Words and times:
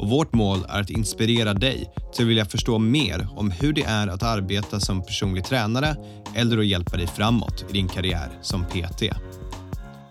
och 0.00 0.08
vårt 0.08 0.32
mål 0.32 0.58
är 0.68 0.80
att 0.80 0.90
inspirera 0.90 1.54
dig 1.54 1.90
till 2.12 2.24
att 2.24 2.28
vilja 2.30 2.44
förstå 2.44 2.78
mer 2.78 3.28
om 3.36 3.50
hur 3.50 3.72
det 3.72 3.82
är 3.82 4.06
att 4.06 4.22
arbeta 4.22 4.80
som 4.80 5.02
personlig 5.02 5.44
tränare 5.44 5.96
eller 6.34 6.58
att 6.58 6.66
hjälpa 6.66 6.96
dig 6.96 7.06
framåt 7.06 7.64
i 7.70 7.72
din 7.72 7.88
karriär 7.88 8.30
som 8.42 8.64
PT. 8.64 9.02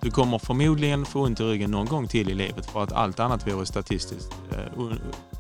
Du 0.01 0.11
kommer 0.11 0.39
förmodligen 0.39 1.05
få 1.05 1.21
ont 1.21 1.39
i 1.39 1.43
ryggen 1.43 1.71
någon 1.71 1.85
gång 1.85 2.07
till 2.07 2.29
i 2.29 2.33
livet 2.33 2.65
för 2.65 2.83
att 2.83 2.91
allt 2.91 3.19
annat 3.19 3.47
vore 3.47 3.65
statistiskt 3.65 4.31
eh, 4.51 4.79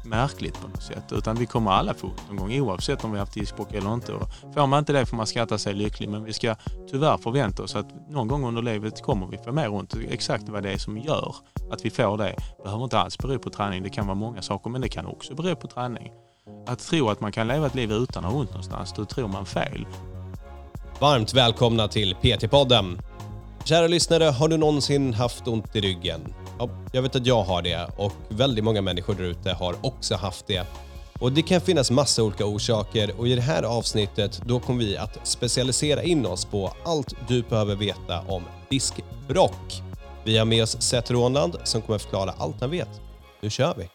märkligt 0.03 0.61
på 0.61 0.67
något 0.67 0.83
sätt. 0.83 1.11
Utan 1.11 1.35
vi 1.35 1.45
kommer 1.45 1.71
alla 1.71 1.93
få 1.93 2.07
ont 2.07 2.21
någon 2.27 2.37
gång 2.37 2.59
oavsett 2.59 3.03
om 3.03 3.11
vi 3.11 3.17
har 3.17 3.25
haft 3.25 3.33
diskbråck 3.33 3.73
eller 3.73 3.93
inte. 3.93 4.13
Och 4.13 4.29
får 4.53 4.67
man 4.67 4.79
inte 4.79 4.93
det 4.93 5.05
får 5.05 5.17
man 5.17 5.27
skatta 5.27 5.57
sig 5.57 5.73
lycklig 5.73 6.09
men 6.09 6.23
vi 6.23 6.33
ska 6.33 6.55
tyvärr 6.91 7.17
förvänta 7.17 7.63
oss 7.63 7.75
att 7.75 8.09
någon 8.09 8.27
gång 8.27 8.45
under 8.45 8.61
livet 8.61 9.01
kommer 9.01 9.27
vi 9.27 9.37
få 9.37 9.51
mer 9.51 9.73
ont. 9.73 9.95
Exakt 10.09 10.49
vad 10.49 10.63
det 10.63 10.71
är 10.71 10.77
som 10.77 10.97
gör 10.97 11.35
att 11.71 11.85
vi 11.85 11.89
får 11.89 12.17
det 12.17 12.35
behöver 12.63 12.83
inte 12.83 12.99
alls 12.99 13.17
bero 13.17 13.39
på 13.39 13.49
träning. 13.49 13.83
Det 13.83 13.89
kan 13.89 14.07
vara 14.07 14.15
många 14.15 14.41
saker 14.41 14.69
men 14.69 14.81
det 14.81 14.89
kan 14.89 15.05
också 15.05 15.35
bero 15.35 15.55
på 15.55 15.67
träning. 15.67 16.11
Att 16.67 16.79
tro 16.79 17.09
att 17.09 17.21
man 17.21 17.31
kan 17.31 17.47
leva 17.47 17.67
ett 17.67 17.75
liv 17.75 17.91
utan 17.91 18.25
att 18.25 18.31
ha 18.31 18.39
ont 18.39 18.49
någonstans, 18.49 18.93
då 18.93 19.05
tror 19.05 19.27
man 19.27 19.45
fel. 19.45 19.85
Varmt 20.99 21.33
välkomna 21.33 21.87
till 21.87 22.15
PT-podden. 22.15 22.99
Kära 23.63 23.87
lyssnare, 23.87 24.23
har 24.23 24.47
du 24.47 24.57
någonsin 24.57 25.13
haft 25.13 25.47
ont 25.47 25.75
i 25.75 25.81
ryggen? 25.81 26.33
Ja, 26.59 26.69
jag 26.91 27.01
vet 27.01 27.15
att 27.15 27.25
jag 27.25 27.43
har 27.43 27.61
det 27.61 27.87
och 27.97 28.11
väldigt 28.29 28.63
många 28.63 28.81
människor 28.81 29.13
där 29.15 29.23
ute 29.23 29.51
har 29.51 29.75
också 29.81 30.15
haft 30.15 30.47
det. 30.47 30.67
Och 31.19 31.31
Det 31.31 31.41
kan 31.41 31.61
finnas 31.61 31.91
massa 31.91 32.23
olika 32.23 32.45
orsaker 32.45 33.19
och 33.19 33.27
i 33.27 33.35
det 33.35 33.41
här 33.41 33.63
avsnittet 33.63 34.41
då 34.45 34.59
kommer 34.59 34.79
vi 34.79 34.97
att 34.97 35.27
specialisera 35.27 36.03
in 36.03 36.25
oss 36.25 36.45
på 36.45 36.73
allt 36.85 37.13
du 37.27 37.41
behöver 37.41 37.75
veta 37.75 38.21
om 38.21 38.43
diskbrock. 38.69 39.81
Vi 40.25 40.37
har 40.37 40.45
med 40.45 40.63
oss 40.63 40.81
Seth 40.81 41.11
Rånland 41.11 41.55
som 41.63 41.81
kommer 41.81 41.99
förklara 41.99 42.33
allt 42.37 42.61
han 42.61 42.71
vet. 42.71 43.01
Nu 43.41 43.49
kör 43.49 43.75
vi! 43.77 43.89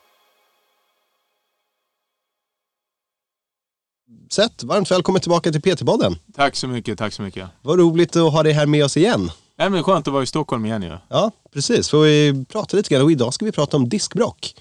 Seth, 4.31 4.65
varmt 4.65 4.91
välkommen 4.91 5.21
tillbaka 5.21 5.53
till 5.53 5.61
PT-podden. 5.61 6.17
Tack 6.35 6.57
så 6.57 6.69
mycket, 6.69 6.99
tack 6.99 7.13
så 7.13 7.23
mycket. 7.23 7.49
Vad 7.63 7.79
roligt 7.79 8.17
att 8.17 8.33
ha 8.33 8.43
dig 8.43 8.53
här 8.53 8.67
med 8.67 8.85
oss 8.85 8.97
igen. 8.97 9.31
Ja, 9.57 9.69
men 9.69 9.83
skönt 9.83 10.09
att 10.09 10.13
vara 10.13 10.23
i 10.23 10.27
Stockholm 10.27 10.65
igen 10.65 10.83
ju. 10.83 10.99
Ja, 11.09 11.31
precis. 11.53 11.91
Får 11.91 12.03
vi 12.03 12.45
prata 12.49 12.77
lite 12.77 12.95
grann 12.95 13.05
och 13.05 13.13
idag 13.13 13.35
ska 13.35 13.45
vi 13.45 13.53
prata 13.53 13.77
om 13.77 13.89
diskbrock. 13.89 14.55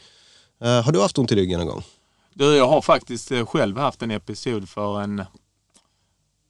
Uh, 0.64 0.70
har 0.70 0.92
du 0.92 1.02
haft 1.02 1.18
ont 1.18 1.32
i 1.32 1.36
ryggen 1.36 1.60
någon 1.60 1.68
gång? 1.68 1.84
Du, 2.34 2.56
jag 2.56 2.68
har 2.68 2.82
faktiskt 2.82 3.32
eh, 3.32 3.46
själv 3.46 3.78
haft 3.78 4.02
en 4.02 4.12
episod 4.12 4.70
för 4.70 5.02
en 5.02 5.24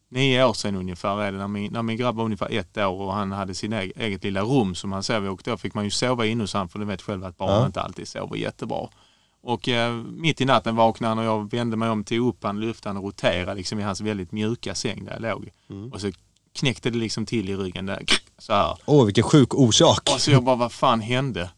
nio 0.09 0.45
år 0.45 0.53
sedan 0.53 0.75
ungefär 0.75 1.21
är 1.21 1.31
det, 1.31 1.37
när 1.37 1.47
min, 1.47 1.73
när 1.73 1.81
min 1.81 1.97
grabb 1.97 2.15
var 2.15 2.25
ungefär 2.25 2.51
ett 2.51 2.77
år 2.77 3.01
och 3.01 3.13
han 3.13 3.31
hade 3.31 3.55
sin 3.55 3.73
eget, 3.73 3.97
eget 3.97 4.23
lilla 4.23 4.41
rum 4.41 4.75
som 4.75 4.91
han 4.91 5.03
sov 5.03 5.25
i 5.25 5.27
och 5.27 5.41
då 5.43 5.57
fick 5.57 5.73
man 5.73 5.83
ju 5.83 5.89
sova 5.89 6.25
inne 6.25 6.43
hos 6.43 6.53
honom 6.53 6.69
för 6.69 6.79
du 6.79 6.85
vet 6.85 7.01
själv 7.01 7.25
att 7.25 7.37
barn 7.37 7.49
ja. 7.49 7.65
inte 7.65 7.81
alltid 7.81 8.07
sover 8.07 8.37
jättebra. 8.37 8.89
Och 9.41 9.69
eh, 9.69 9.93
mitt 9.93 10.41
i 10.41 10.45
natten 10.45 10.75
vaknade 10.75 11.09
han 11.09 11.19
och 11.19 11.25
jag 11.25 11.51
vände 11.51 11.77
mig 11.77 11.89
om 11.89 12.03
till 12.03 12.19
upp 12.19 12.43
han, 12.43 12.59
lyfte 12.59 12.89
han 12.89 12.97
och 12.97 13.03
roterade 13.03 13.55
liksom 13.55 13.79
i 13.79 13.83
hans 13.83 14.01
väldigt 14.01 14.31
mjuka 14.31 14.75
säng 14.75 15.05
där 15.05 15.13
jag 15.13 15.21
låg. 15.21 15.49
Mm. 15.69 15.91
Och 15.93 16.01
så 16.01 16.11
knäckte 16.53 16.89
det 16.89 16.97
liksom 16.97 17.25
till 17.25 17.49
i 17.49 17.55
ryggen 17.55 17.85
där. 17.85 18.05
Så 18.43 18.53
här. 18.53 18.77
Åh, 18.85 19.05
vilken 19.05 19.23
sjuk 19.23 19.53
orsak. 19.53 20.09
Och 20.13 20.21
så 20.21 20.31
jag 20.31 20.43
bara, 20.43 20.55
vad 20.55 20.71
fan 20.71 21.01
hände? 21.01 21.49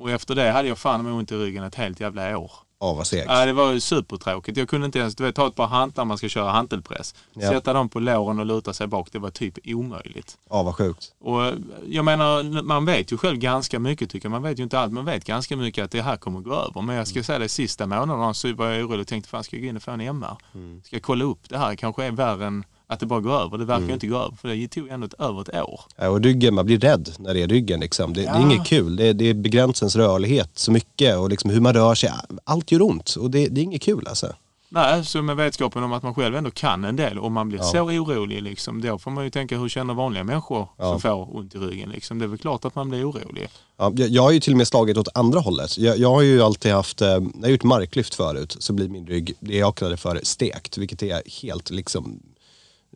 Och 0.00 0.10
efter 0.10 0.34
det 0.34 0.50
hade 0.50 0.68
jag 0.68 0.78
fan 0.78 1.04
med 1.04 1.12
ont 1.12 1.32
i 1.32 1.34
ryggen 1.34 1.64
ett 1.64 1.74
helt 1.74 2.00
jävla 2.00 2.38
år. 2.38 2.52
Ja, 2.80 2.92
vad 2.92 3.06
segt. 3.06 3.26
Ja, 3.28 3.46
det 3.46 3.52
var 3.52 3.72
ju 3.72 3.80
supertråkigt. 3.80 4.58
Jag 4.58 4.68
kunde 4.68 4.86
inte 4.86 4.98
ens, 4.98 5.14
du 5.14 5.24
vet, 5.24 5.34
ta 5.34 5.46
ett 5.46 5.54
par 5.54 5.66
hantlar 5.66 6.04
man 6.04 6.18
ska 6.18 6.28
köra 6.28 6.50
hantelpress. 6.50 7.14
Ja. 7.34 7.48
Sätta 7.48 7.72
dem 7.72 7.88
på 7.88 8.00
låren 8.00 8.38
och 8.38 8.46
luta 8.46 8.72
sig 8.72 8.86
bak. 8.86 9.08
Det 9.12 9.18
var 9.18 9.30
typ 9.30 9.58
omöjligt. 9.64 10.38
Ja, 10.50 10.62
vad 10.62 10.74
sjukt. 10.74 11.12
Och 11.20 11.52
jag 11.86 12.04
menar, 12.04 12.62
man 12.62 12.84
vet 12.84 13.12
ju 13.12 13.18
själv 13.18 13.38
ganska 13.38 13.78
mycket 13.78 14.10
tycker 14.10 14.26
jag. 14.26 14.30
Man 14.30 14.42
vet 14.42 14.58
ju 14.58 14.62
inte 14.62 14.78
allt, 14.78 14.92
men 14.92 15.04
vet 15.04 15.24
ganska 15.24 15.56
mycket 15.56 15.84
att 15.84 15.90
det 15.90 16.02
här 16.02 16.16
kommer 16.16 16.40
gå 16.40 16.54
över. 16.54 16.82
Men 16.82 16.96
jag 16.96 17.06
ska 17.06 17.16
mm. 17.16 17.24
säga 17.24 17.38
det, 17.38 17.48
sista 17.48 17.86
månaderna 17.86 18.34
så 18.34 18.54
var 18.54 18.66
jag 18.66 18.84
orolig 18.84 19.00
och 19.00 19.06
tänkte, 19.06 19.30
fan 19.30 19.44
ska 19.44 19.56
jag 19.56 19.62
gå 19.62 19.68
in 19.68 19.76
och 19.76 19.82
få 19.82 19.90
en 19.90 20.00
MR? 20.00 20.36
Mm. 20.54 20.82
Ska 20.84 20.96
jag 20.96 21.02
kolla 21.02 21.24
upp 21.24 21.48
det 21.48 21.58
här? 21.58 21.74
kanske 21.74 22.04
är 22.04 22.10
värre 22.10 22.46
än 22.46 22.64
att 22.90 23.00
det 23.00 23.06
bara 23.06 23.20
går 23.20 23.32
över. 23.32 23.58
Det 23.58 23.64
verkar 23.64 23.82
mm. 23.82 23.94
inte 23.94 24.06
gå 24.06 24.16
över 24.16 24.36
för 24.36 24.48
det 24.48 24.68
tog 24.68 24.88
ändå 24.88 25.06
ett, 25.06 25.14
över 25.18 25.40
ett 25.40 25.62
år. 25.62 25.80
Ja, 25.96 26.08
och 26.08 26.20
ryggen, 26.20 26.54
man 26.54 26.66
blir 26.66 26.78
rädd 26.78 27.10
när 27.18 27.34
det 27.34 27.42
är 27.42 27.48
ryggen. 27.48 27.80
Liksom. 27.80 28.14
Det, 28.14 28.22
ja. 28.22 28.32
det 28.32 28.38
är 28.38 28.42
inget 28.42 28.66
kul. 28.66 28.96
Det, 28.96 29.12
det 29.12 29.24
är 29.24 29.34
begränsens 29.34 29.96
rörlighet 29.96 30.50
så 30.54 30.72
mycket 30.72 31.16
och 31.16 31.30
liksom 31.30 31.50
hur 31.50 31.60
man 31.60 31.74
rör 31.74 31.94
sig. 31.94 32.10
Allt 32.44 32.72
gör 32.72 32.82
ont 32.82 33.14
och 33.14 33.30
det, 33.30 33.48
det 33.48 33.60
är 33.60 33.62
inget 33.62 33.82
kul 33.82 34.06
alltså. 34.08 34.32
Nej, 34.72 35.04
så 35.04 35.22
med 35.22 35.36
vetskapen 35.36 35.82
om 35.82 35.92
att 35.92 36.02
man 36.02 36.14
själv 36.14 36.36
ändå 36.36 36.50
kan 36.50 36.84
en 36.84 36.96
del 36.96 37.18
och 37.18 37.32
man 37.32 37.48
blir 37.48 37.58
ja. 37.58 37.64
så 37.64 37.80
orolig, 37.80 38.42
liksom, 38.42 38.80
då 38.80 38.98
får 38.98 39.10
man 39.10 39.24
ju 39.24 39.30
tänka 39.30 39.58
hur 39.58 39.68
känner 39.68 39.94
vanliga 39.94 40.24
människor 40.24 40.68
ja. 40.78 40.84
som 40.84 41.00
får 41.00 41.36
ont 41.36 41.54
i 41.54 41.58
ryggen? 41.58 41.90
Liksom. 41.90 42.18
Det 42.18 42.24
är 42.24 42.26
väl 42.26 42.38
klart 42.38 42.64
att 42.64 42.74
man 42.74 42.88
blir 42.88 43.10
orolig. 43.10 43.48
Ja, 43.76 43.92
jag, 43.96 44.08
jag 44.08 44.22
har 44.22 44.30
ju 44.30 44.40
till 44.40 44.52
och 44.52 44.56
med 44.56 44.68
slagit 44.68 44.96
åt 44.96 45.08
andra 45.14 45.40
hållet. 45.40 45.78
Jag, 45.78 45.98
jag 45.98 46.10
har 46.10 46.22
ju 46.22 46.42
alltid 46.42 46.72
haft, 46.72 47.02
eh, 47.02 47.08
när 47.08 47.30
jag 47.34 47.42
har 47.42 47.48
gjort 47.48 47.62
marklyft 47.62 48.14
förut 48.14 48.56
så 48.58 48.72
blir 48.72 48.88
min 48.88 49.06
rygg, 49.06 49.34
det 49.40 49.56
jag 49.56 49.74
kallar 49.74 49.96
för 49.96 50.20
stekt, 50.22 50.78
vilket 50.78 51.02
är 51.02 51.22
helt 51.42 51.70
liksom 51.70 52.20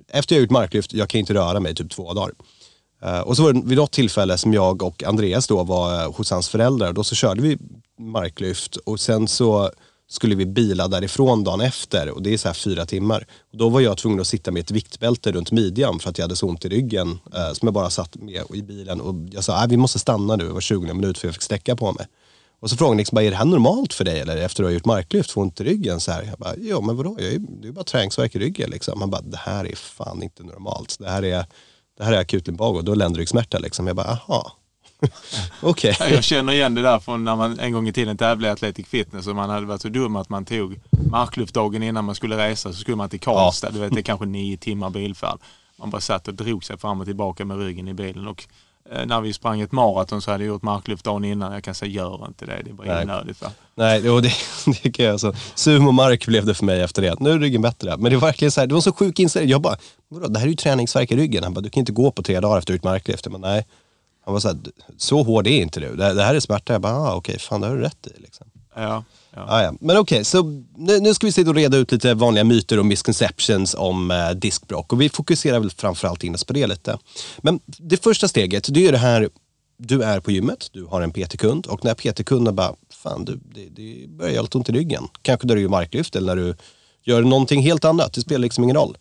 efter 0.08 0.34
jag 0.34 0.40
gjort 0.42 0.50
marklyft, 0.50 0.92
jag 0.92 1.08
kan 1.08 1.18
inte 1.18 1.34
röra 1.34 1.60
mig 1.60 1.74
typ 1.74 1.90
två 1.90 2.12
dagar. 2.12 2.32
Eh, 3.02 3.20
och 3.20 3.36
så 3.36 3.42
var 3.42 3.52
det 3.52 3.62
vid 3.64 3.78
något 3.78 3.92
tillfälle 3.92 4.38
som 4.38 4.54
jag 4.54 4.82
och 4.82 5.02
Andreas 5.02 5.46
då 5.46 5.64
var 5.64 6.02
eh, 6.02 6.12
hos 6.12 6.30
hans 6.30 6.48
föräldrar. 6.48 6.92
Då 6.92 7.04
så 7.04 7.14
körde 7.14 7.42
vi 7.42 7.58
marklyft 7.98 8.76
och 8.76 9.00
sen 9.00 9.28
så 9.28 9.70
skulle 10.08 10.34
vi 10.34 10.46
bila 10.46 10.88
därifrån 10.88 11.44
dagen 11.44 11.60
efter 11.60 12.10
och 12.10 12.22
det 12.22 12.32
är 12.32 12.38
så 12.38 12.48
här 12.48 12.54
fyra 12.54 12.86
timmar. 12.86 13.26
Och 13.52 13.58
då 13.58 13.68
var 13.68 13.80
jag 13.80 13.98
tvungen 13.98 14.20
att 14.20 14.26
sitta 14.26 14.50
med 14.50 14.60
ett 14.60 14.70
viktbälte 14.70 15.32
runt 15.32 15.52
midjan 15.52 15.98
för 15.98 16.10
att 16.10 16.18
jag 16.18 16.24
hade 16.24 16.36
så 16.36 16.48
ont 16.48 16.64
i 16.64 16.68
ryggen. 16.68 17.18
Eh, 17.34 17.52
som 17.52 17.66
jag 17.66 17.74
bara 17.74 17.90
satt 17.90 18.16
med 18.16 18.42
i 18.54 18.62
bilen 18.62 19.00
och 19.00 19.14
jag 19.30 19.44
sa, 19.44 19.62
äh, 19.62 19.68
vi 19.68 19.76
måste 19.76 19.98
stanna 19.98 20.36
nu, 20.36 20.46
det 20.46 20.52
var 20.52 20.60
20 20.60 20.94
minuter 20.94 21.20
för 21.20 21.28
jag 21.28 21.34
fick 21.34 21.42
sträcka 21.42 21.76
på 21.76 21.92
mig. 21.92 22.06
Och 22.60 22.70
så 22.70 22.76
frågade 22.76 22.90
han 22.90 22.96
liksom, 22.96 23.18
är 23.18 23.30
det 23.30 23.36
här 23.36 23.44
normalt 23.44 23.92
för 23.92 24.04
dig 24.04 24.20
eller 24.20 24.36
efter 24.36 24.46
att 24.46 24.56
du 24.56 24.64
har 24.64 24.70
gjort 24.70 24.84
marklyft, 24.84 25.30
få 25.30 25.40
ont 25.40 25.60
i 25.60 25.64
ryggen? 25.64 26.00
Så 26.00 26.12
här. 26.12 26.22
Jag 26.22 26.38
bara, 26.38 26.56
ja 26.56 26.80
men 26.80 26.96
vadå, 26.96 27.16
jag 27.18 27.32
är, 27.32 27.38
det 27.38 27.68
är 27.68 27.72
bara 27.72 27.84
träningsvärk 27.84 28.34
i 28.34 28.38
ryggen 28.38 28.70
liksom. 28.70 29.00
Han 29.00 29.10
bara, 29.10 29.20
det 29.20 29.36
här 29.36 29.66
är 29.66 29.76
fan 29.76 30.22
inte 30.22 30.42
normalt. 30.42 30.96
Det 30.98 31.10
här 31.10 31.24
är, 31.24 31.46
det 31.98 32.04
här 32.04 32.12
är 32.12 32.18
akut 32.18 32.46
limbago, 32.46 32.82
då 32.82 32.92
är 32.92 32.96
ländryggsmärta 32.96 33.58
liksom. 33.58 33.86
Jag 33.86 33.96
bara, 33.96 34.06
aha. 34.06 34.52
Okej. 35.60 35.90
Okay. 35.90 36.14
Jag 36.14 36.24
känner 36.24 36.52
igen 36.52 36.74
det 36.74 36.82
där 36.82 36.98
från 36.98 37.24
när 37.24 37.36
man 37.36 37.58
en 37.58 37.72
gång 37.72 37.88
i 37.88 37.92
tiden 37.92 38.16
tävlade 38.16 38.48
i 38.48 38.52
Athletic 38.52 38.86
Fitness 38.86 39.26
och 39.26 39.36
man 39.36 39.50
hade 39.50 39.66
varit 39.66 39.82
så 39.82 39.88
dum 39.88 40.16
att 40.16 40.28
man 40.28 40.44
tog 40.44 40.80
marklyftdagen 41.10 41.82
innan 41.82 42.04
man 42.04 42.14
skulle 42.14 42.48
resa 42.48 42.72
så 42.72 42.78
skulle 42.78 42.96
man 42.96 43.08
till 43.08 43.20
Karlstad. 43.20 43.66
Ja. 43.66 43.72
Du 43.72 43.78
vet, 43.78 43.92
det 43.94 44.00
är 44.00 44.02
kanske 44.02 44.26
nio 44.26 44.56
timmar 44.56 44.90
bilfärd. 44.90 45.38
Man 45.76 45.90
bara 45.90 46.00
satt 46.00 46.28
och 46.28 46.34
drog 46.34 46.64
sig 46.64 46.78
fram 46.78 47.00
och 47.00 47.06
tillbaka 47.06 47.44
med 47.44 47.58
ryggen 47.58 47.88
i 47.88 47.94
bilen. 47.94 48.28
Och 48.28 48.48
när 49.06 49.20
vi 49.20 49.32
sprang 49.32 49.60
ett 49.60 49.72
maraton 49.72 50.22
så 50.22 50.30
hade 50.30 50.44
jag 50.44 50.48
gjort 50.48 50.62
marklyft 50.62 51.04
dagen 51.04 51.24
innan. 51.24 51.52
Jag 51.52 51.64
kan 51.64 51.74
säga 51.74 51.90
gör 51.90 52.26
inte 52.26 52.46
det, 52.46 52.60
det 52.64 52.70
är 52.70 52.74
bara 52.74 52.86
Nej. 52.86 53.04
onödigt. 53.04 53.42
Va? 53.42 53.50
Nej, 53.74 54.00
det, 54.00 54.20
det, 54.20 54.32
det 54.82 54.92
kan 54.92 55.04
jag. 55.04 55.20
Så. 55.20 55.34
Sumo 55.54 55.92
mark 55.92 56.26
blev 56.26 56.46
det 56.46 56.54
för 56.54 56.64
mig 56.64 56.80
efter 56.80 57.02
det. 57.02 57.20
Nu 57.20 57.30
är 57.30 57.38
ryggen 57.38 57.62
bättre. 57.62 57.96
Men 57.96 58.12
det 58.12 58.16
var 58.16 58.28
verkligen 58.28 58.52
så 58.52 58.60
här, 58.60 58.66
det 58.66 58.74
var 58.74 58.80
så 58.80 58.92
sjuk 58.92 59.18
inställning. 59.18 59.50
Jag 59.50 59.62
bara, 59.62 59.76
vadå, 60.08 60.28
det 60.28 60.38
här 60.38 60.46
är 60.46 60.50
ju 60.50 60.56
träningsverk 60.56 61.12
i 61.12 61.16
ryggen. 61.16 61.44
Han 61.44 61.54
bara, 61.54 61.60
du 61.60 61.70
kan 61.70 61.80
inte 61.80 61.92
gå 61.92 62.10
på 62.10 62.22
tre 62.22 62.40
dagar 62.40 62.58
efter 62.58 62.72
du 62.72 62.76
gjort 62.76 62.84
marklyft. 62.84 63.28
Men 63.30 63.40
nej. 63.40 63.66
Han 64.24 64.32
var 64.32 64.40
så 64.40 64.48
här, 64.48 64.58
så 64.96 65.22
hård 65.22 65.46
är 65.46 65.62
inte 65.62 65.80
du. 65.80 65.96
Det, 65.96 66.14
det 66.14 66.22
här 66.22 66.34
är 66.34 66.40
smärta. 66.40 66.72
Jag 66.72 66.82
bara, 66.82 66.96
ah, 66.96 67.14
okej, 67.14 67.38
fan 67.38 67.60
det 67.60 67.66
har 67.66 67.76
du 67.76 67.82
rätt 67.82 68.06
i. 68.06 68.20
Liksom. 68.20 68.46
Ja. 68.74 69.04
Ja. 69.36 69.44
Ah, 69.48 69.62
ja. 69.62 69.74
Men 69.80 69.96
okej, 69.96 70.16
okay, 70.16 70.24
så 70.24 70.42
nu, 70.76 71.00
nu, 71.00 71.14
ska 71.14 71.26
vi 71.26 71.32
sitta 71.32 71.50
och 71.50 71.56
reda 71.56 71.76
ut 71.76 71.92
lite 71.92 72.14
vanliga 72.14 72.44
myter 72.44 72.78
och 72.78 72.86
misconceptions 72.86 73.74
om 73.78 74.10
eh, 74.10 74.30
diskbråck. 74.30 74.92
Och 74.92 75.00
vi 75.00 75.08
fokuserar 75.08 75.60
väl 75.60 75.70
framförallt 75.70 76.24
in 76.24 76.34
oss 76.34 76.44
på 76.44 76.52
det 76.52 76.66
lite. 76.66 76.98
Men 77.38 77.60
det 77.66 78.02
första 78.02 78.28
steget, 78.28 78.74
det 78.74 78.80
är 78.80 78.84
ju 78.84 78.90
det 78.90 78.98
här, 78.98 79.28
du 79.78 80.02
är 80.02 80.20
på 80.20 80.30
gymmet, 80.30 80.68
du 80.72 80.84
har 80.84 81.02
en 81.02 81.12
PT-kund 81.12 81.66
och 81.66 81.84
när 81.84 81.94
PT-kunden 81.94 82.54
bara, 82.54 82.74
fan 83.02 83.24
du, 83.24 83.40
det, 83.54 83.68
det 83.68 84.08
börjar 84.08 84.32
göra 84.32 84.42
lite 84.42 84.58
ont 84.58 84.68
i 84.68 84.72
ryggen. 84.72 85.08
Kanske 85.22 85.46
när 85.46 85.54
du 85.54 85.60
gör 85.62 85.68
marklyft 85.68 86.16
eller 86.16 86.34
när 86.34 86.42
du 86.42 86.54
gör 87.04 87.22
någonting 87.22 87.62
helt 87.62 87.84
annat, 87.84 88.12
det 88.12 88.20
spelar 88.20 88.40
liksom 88.40 88.64
ingen 88.64 88.76
roll. 88.76 88.96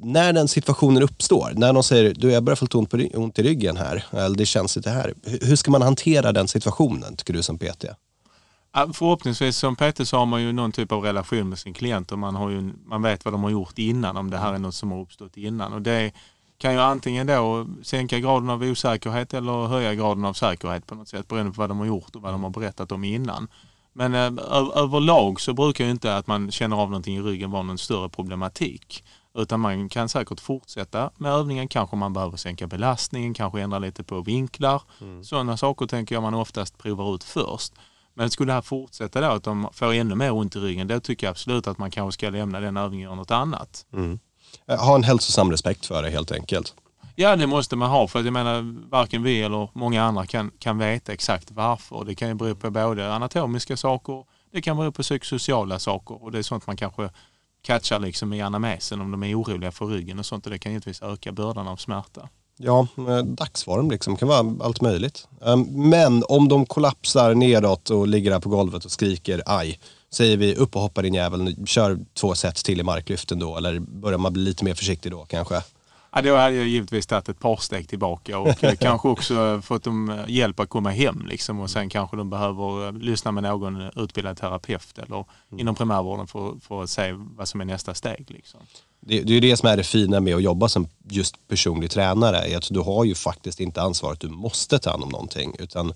När 0.00 0.32
den 0.32 0.48
situationen 0.48 1.02
uppstår, 1.02 1.52
när 1.56 1.72
någon 1.72 1.84
säger 1.84 2.14
du 2.14 2.32
jag 2.32 2.42
börjar 2.42 2.56
få 2.56 2.66
ont, 2.72 2.90
på, 2.90 2.96
ont 3.14 3.38
i 3.38 3.42
ryggen 3.42 3.76
här, 3.76 4.04
eller 4.12 4.36
det 4.36 4.46
känns 4.46 4.76
lite 4.76 4.90
här. 4.90 5.14
Hur 5.24 5.56
ska 5.56 5.70
man 5.70 5.82
hantera 5.82 6.32
den 6.32 6.48
situationen 6.48 7.16
tycker 7.16 7.32
du 7.32 7.42
som 7.42 7.58
PT? 7.58 7.84
Förhoppningsvis 8.72 9.56
som 9.56 9.76
Peter 9.76 10.04
så 10.04 10.16
har 10.16 10.26
man 10.26 10.42
ju 10.42 10.52
någon 10.52 10.72
typ 10.72 10.92
av 10.92 11.02
relation 11.02 11.48
med 11.48 11.58
sin 11.58 11.74
klient 11.74 12.12
och 12.12 12.18
man, 12.18 12.34
har 12.34 12.50
ju, 12.50 12.72
man 12.84 13.02
vet 13.02 13.24
vad 13.24 13.34
de 13.34 13.42
har 13.42 13.50
gjort 13.50 13.78
innan 13.78 14.16
om 14.16 14.30
det 14.30 14.38
här 14.38 14.54
är 14.54 14.58
något 14.58 14.74
som 14.74 14.92
har 14.92 15.00
uppstått 15.00 15.36
innan. 15.36 15.72
Och 15.72 15.82
det 15.82 16.12
kan 16.58 16.72
ju 16.72 16.80
antingen 16.80 17.26
då 17.26 17.66
sänka 17.82 18.18
graden 18.18 18.50
av 18.50 18.62
osäkerhet 18.62 19.34
eller 19.34 19.66
höja 19.66 19.94
graden 19.94 20.24
av 20.24 20.32
säkerhet 20.32 20.86
på 20.86 20.94
något 20.94 21.08
sätt 21.08 21.28
beroende 21.28 21.52
på 21.52 21.60
vad 21.60 21.70
de 21.70 21.78
har 21.78 21.86
gjort 21.86 22.16
och 22.16 22.22
vad 22.22 22.32
de 22.32 22.42
har 22.42 22.50
berättat 22.50 22.92
om 22.92 23.04
innan. 23.04 23.48
Men 23.92 24.14
eh, 24.14 24.44
överlag 24.74 25.40
så 25.40 25.52
brukar 25.52 25.84
ju 25.84 25.90
inte 25.90 26.16
att 26.16 26.26
man 26.26 26.50
känner 26.50 26.76
av 26.76 26.90
någonting 26.90 27.16
i 27.16 27.22
ryggen 27.22 27.50
vara 27.50 27.62
någon 27.62 27.78
större 27.78 28.08
problematik. 28.08 29.04
Utan 29.34 29.60
man 29.60 29.88
kan 29.88 30.08
säkert 30.08 30.40
fortsätta 30.40 31.10
med 31.16 31.32
övningen. 31.32 31.68
Kanske 31.68 31.96
man 31.96 32.12
behöver 32.12 32.36
sänka 32.36 32.66
belastningen, 32.66 33.34
kanske 33.34 33.60
ändra 33.60 33.78
lite 33.78 34.04
på 34.04 34.20
vinklar. 34.20 34.82
Mm. 35.00 35.24
Sådana 35.24 35.56
saker 35.56 35.86
tänker 35.86 36.14
jag 36.14 36.22
man 36.22 36.34
oftast 36.34 36.78
provar 36.78 37.14
ut 37.14 37.24
först. 37.24 37.72
Men 38.18 38.30
skulle 38.30 38.50
det 38.50 38.54
här 38.54 38.62
fortsätta 38.62 39.20
då, 39.20 39.26
att 39.26 39.42
de 39.42 39.68
får 39.72 39.92
ännu 39.92 40.14
mer 40.14 40.32
ont 40.32 40.56
i 40.56 40.58
ryggen, 40.58 40.86
då 40.86 41.00
tycker 41.00 41.26
jag 41.26 41.30
absolut 41.30 41.66
att 41.66 41.78
man 41.78 41.90
kanske 41.90 42.18
ska 42.18 42.30
lämna 42.30 42.60
den 42.60 42.76
övningen 42.76 43.08
och 43.08 43.12
göra 43.12 43.20
något 43.20 43.30
annat. 43.30 43.86
Mm. 43.92 44.18
Ha 44.66 44.94
en 44.94 45.02
hälsosam 45.02 45.50
respekt 45.50 45.86
för 45.86 46.02
det 46.02 46.10
helt 46.10 46.32
enkelt. 46.32 46.74
Ja, 47.14 47.36
det 47.36 47.46
måste 47.46 47.76
man 47.76 47.90
ha. 47.90 48.08
För 48.08 48.18
att 48.18 48.24
jag 48.24 48.32
menar, 48.32 48.88
varken 48.90 49.22
vi 49.22 49.42
eller 49.42 49.70
många 49.72 50.02
andra 50.02 50.26
kan, 50.26 50.50
kan 50.58 50.78
veta 50.78 51.12
exakt 51.12 51.50
varför. 51.50 52.04
Det 52.04 52.14
kan 52.14 52.28
ju 52.28 52.34
bero 52.34 52.54
på 52.54 52.70
både 52.70 53.14
anatomiska 53.14 53.76
saker, 53.76 54.24
det 54.52 54.62
kan 54.62 54.76
bero 54.76 54.92
på 54.92 55.02
psykosociala 55.02 55.78
saker 55.78 56.24
och 56.24 56.32
det 56.32 56.38
är 56.38 56.42
sånt 56.42 56.66
man 56.66 56.76
kanske 56.76 57.10
catchar 57.62 57.98
liksom 57.98 58.32
i 58.32 58.42
anamnesen 58.42 59.00
om 59.00 59.10
de 59.10 59.22
är 59.22 59.40
oroliga 59.40 59.72
för 59.72 59.86
ryggen 59.86 60.18
och 60.18 60.26
sånt 60.26 60.46
och 60.46 60.52
det 60.52 60.58
kan 60.58 60.72
givetvis 60.72 61.02
öka 61.02 61.32
bördan 61.32 61.68
av 61.68 61.76
smärta. 61.76 62.28
Ja, 62.60 62.86
eh, 63.08 63.18
dagsform 63.18 63.90
liksom 63.90 64.16
kan 64.16 64.28
vara 64.28 64.56
allt 64.60 64.80
möjligt. 64.80 65.28
Ehm, 65.44 65.62
men 65.62 66.24
om 66.28 66.48
de 66.48 66.66
kollapsar 66.66 67.34
nedåt 67.34 67.90
och 67.90 68.08
ligger 68.08 68.30
där 68.30 68.40
på 68.40 68.48
golvet 68.48 68.84
och 68.84 68.90
skriker 68.90 69.42
aj, 69.46 69.78
säger 70.10 70.36
vi 70.36 70.54
upp 70.54 70.76
och 70.76 70.82
hoppa 70.82 71.02
din 71.02 71.14
jävel, 71.14 71.66
kör 71.66 71.98
två 72.20 72.34
set 72.34 72.56
till 72.56 72.80
i 72.80 72.82
marklyften 72.82 73.38
då 73.38 73.56
eller 73.56 73.78
börjar 73.78 74.18
man 74.18 74.32
bli 74.32 74.42
lite 74.42 74.64
mer 74.64 74.74
försiktig 74.74 75.12
då 75.12 75.24
kanske? 75.24 75.62
Ja, 76.18 76.22
då 76.22 76.36
hade 76.36 76.56
jag 76.56 76.66
givetvis 76.66 77.06
tagit 77.06 77.28
ett 77.28 77.38
par 77.38 77.56
steg 77.56 77.88
tillbaka 77.88 78.38
och 78.38 78.58
kanske 78.80 79.08
också 79.08 79.60
fått 79.62 79.84
dem 79.84 80.10
eh, 80.10 80.16
hjälp 80.28 80.60
att 80.60 80.68
komma 80.68 80.90
hem 80.90 81.26
liksom 81.28 81.60
och 81.60 81.70
sen 81.70 81.88
kanske 81.88 82.16
de 82.16 82.30
behöver 82.30 82.86
eh, 82.86 82.92
lyssna 82.92 83.32
med 83.32 83.42
någon 83.42 83.90
utbildad 83.96 84.36
terapeut 84.36 84.98
eller 84.98 85.16
mm. 85.16 85.60
inom 85.60 85.74
primärvården 85.74 86.26
för, 86.26 86.54
för 86.60 86.82
att 86.82 86.90
se 86.90 87.12
vad 87.12 87.48
som 87.48 87.60
är 87.60 87.64
nästa 87.64 87.94
steg. 87.94 88.26
Liksom. 88.28 88.60
Det, 89.00 89.20
det 89.20 89.34
är 89.34 89.40
det 89.40 89.56
som 89.56 89.68
är 89.68 89.76
det 89.76 89.84
fina 89.84 90.20
med 90.20 90.34
att 90.34 90.42
jobba 90.42 90.68
som 90.68 90.88
just 91.08 91.48
personlig 91.48 91.90
tränare. 91.90 92.38
Är 92.38 92.56
att 92.56 92.68
du 92.70 92.80
har 92.80 93.04
ju 93.04 93.14
faktiskt 93.14 93.60
inte 93.60 93.82
ansvaret, 93.82 94.20
du 94.20 94.28
måste 94.28 94.78
ta 94.78 94.90
hand 94.90 95.02
om 95.02 95.08
någonting. 95.08 95.56
Utan 95.58 95.94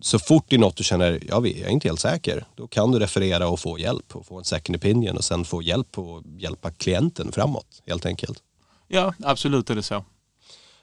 så 0.00 0.18
fort 0.18 0.44
det 0.48 0.56
är 0.56 0.60
något 0.60 0.76
du 0.76 0.84
känner, 0.84 1.20
jag 1.28 1.46
är 1.46 1.68
inte 1.68 1.88
helt 1.88 2.00
säker, 2.00 2.46
då 2.54 2.66
kan 2.66 2.92
du 2.92 2.98
referera 2.98 3.48
och 3.48 3.60
få 3.60 3.78
hjälp 3.78 4.16
och 4.16 4.26
få 4.26 4.38
en 4.38 4.44
second 4.44 4.76
opinion 4.76 5.16
och 5.16 5.24
sen 5.24 5.44
få 5.44 5.62
hjälp 5.62 5.98
och 5.98 6.22
hjälpa 6.38 6.70
klienten 6.70 7.32
framåt 7.32 7.82
helt 7.86 8.06
enkelt. 8.06 8.42
Ja, 8.88 9.14
absolut 9.24 9.70
är 9.70 9.74
det 9.74 9.82
så. 9.82 9.94
Okej, 9.94 10.04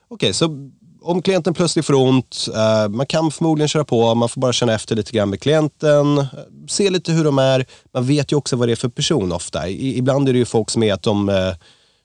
okay, 0.08 0.32
så 0.32 0.70
om 1.06 1.22
klienten 1.22 1.54
plötsligt 1.54 1.86
får 1.86 1.94
ont, 1.94 2.48
eh, 2.54 2.88
man 2.88 3.06
kan 3.06 3.30
förmodligen 3.30 3.68
köra 3.68 3.84
på, 3.84 4.14
man 4.14 4.28
får 4.28 4.40
bara 4.40 4.52
känna 4.52 4.74
efter 4.74 4.96
lite 4.96 5.12
grann 5.12 5.30
med 5.30 5.40
klienten, 5.40 6.18
eh, 6.18 6.26
se 6.68 6.90
lite 6.90 7.12
hur 7.12 7.24
de 7.24 7.38
är. 7.38 7.66
Man 7.94 8.06
vet 8.06 8.32
ju 8.32 8.36
också 8.36 8.56
vad 8.56 8.68
det 8.68 8.72
är 8.72 8.76
för 8.76 8.88
person 8.88 9.32
ofta. 9.32 9.68
Ibland 9.68 10.28
är 10.28 10.32
det 10.32 10.38
ju 10.38 10.44
folk 10.44 10.70
som 10.70 10.82
är 10.82 10.92
att 10.92 11.02
de 11.02 11.28
eh, 11.28 11.52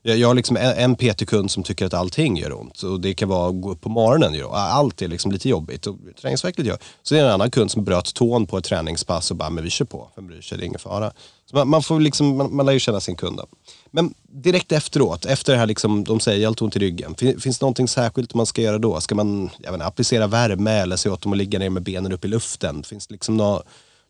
jag 0.03 0.27
har 0.27 0.35
liksom 0.35 0.57
en 0.57 0.95
PT-kund 0.95 1.51
som 1.51 1.63
tycker 1.63 1.85
att 1.85 1.93
allting 1.93 2.37
gör 2.37 2.59
ont 2.59 2.83
och 2.83 3.01
det 3.01 3.13
kan 3.13 3.29
vara 3.29 3.49
att 3.49 3.61
gå 3.61 3.71
upp 3.71 3.81
på 3.81 3.89
morgonen. 3.89 4.45
Allt 4.51 5.01
är 5.01 5.07
liksom 5.07 5.31
lite 5.31 5.49
jobbigt 5.49 5.87
och 5.87 5.97
träningsverket 6.21 6.65
gör. 6.65 6.77
Så 7.03 7.13
det 7.13 7.19
är 7.19 7.25
en 7.25 7.31
annan 7.31 7.51
kund 7.51 7.71
som 7.71 7.83
bröt 7.83 8.13
tån 8.13 8.47
på 8.47 8.57
ett 8.57 8.63
träningspass 8.63 9.31
och 9.31 9.37
bara, 9.37 9.49
men 9.49 9.63
vi 9.63 9.69
kör 9.69 9.85
på, 9.85 10.11
vem 10.15 10.27
bryr 10.27 10.41
sig, 10.41 10.57
det 10.57 10.63
är 10.63 10.65
ingen 10.65 10.79
fara. 10.79 11.11
Så 11.49 11.55
man, 11.55 11.69
man 11.69 11.83
får 11.83 11.99
liksom, 11.99 12.37
man, 12.37 12.55
man 12.55 12.65
lär 12.65 12.73
ju 12.73 12.79
känna 12.79 12.99
sin 12.99 13.15
kund. 13.15 13.37
Då. 13.37 13.45
Men 13.91 14.13
direkt 14.27 14.71
efteråt, 14.71 15.25
efter 15.25 15.53
det 15.53 15.59
här 15.59 15.65
liksom, 15.65 16.03
de 16.03 16.19
säger 16.19 16.47
allt 16.47 16.61
ont 16.61 16.75
i 16.75 16.79
ryggen. 16.79 17.15
Finns, 17.15 17.43
det 17.43 17.61
någonting 17.61 17.87
särskilt 17.87 18.33
man 18.33 18.45
ska 18.45 18.61
göra 18.61 18.77
då? 18.77 19.01
Ska 19.01 19.15
man 19.15 19.49
jag 19.59 19.71
menar, 19.71 19.85
applicera 19.85 20.27
värme 20.27 20.71
eller 20.71 20.95
se 20.95 21.09
åt 21.09 21.21
dem 21.21 21.31
att 21.31 21.37
ligga 21.37 21.59
ner 21.59 21.69
med 21.69 21.83
benen 21.83 22.11
upp 22.11 22.25
i 22.25 22.27
luften? 22.27 22.83
Finns 22.83 23.07
det 23.07 23.13
liksom 23.13 23.37
något, 23.37 23.65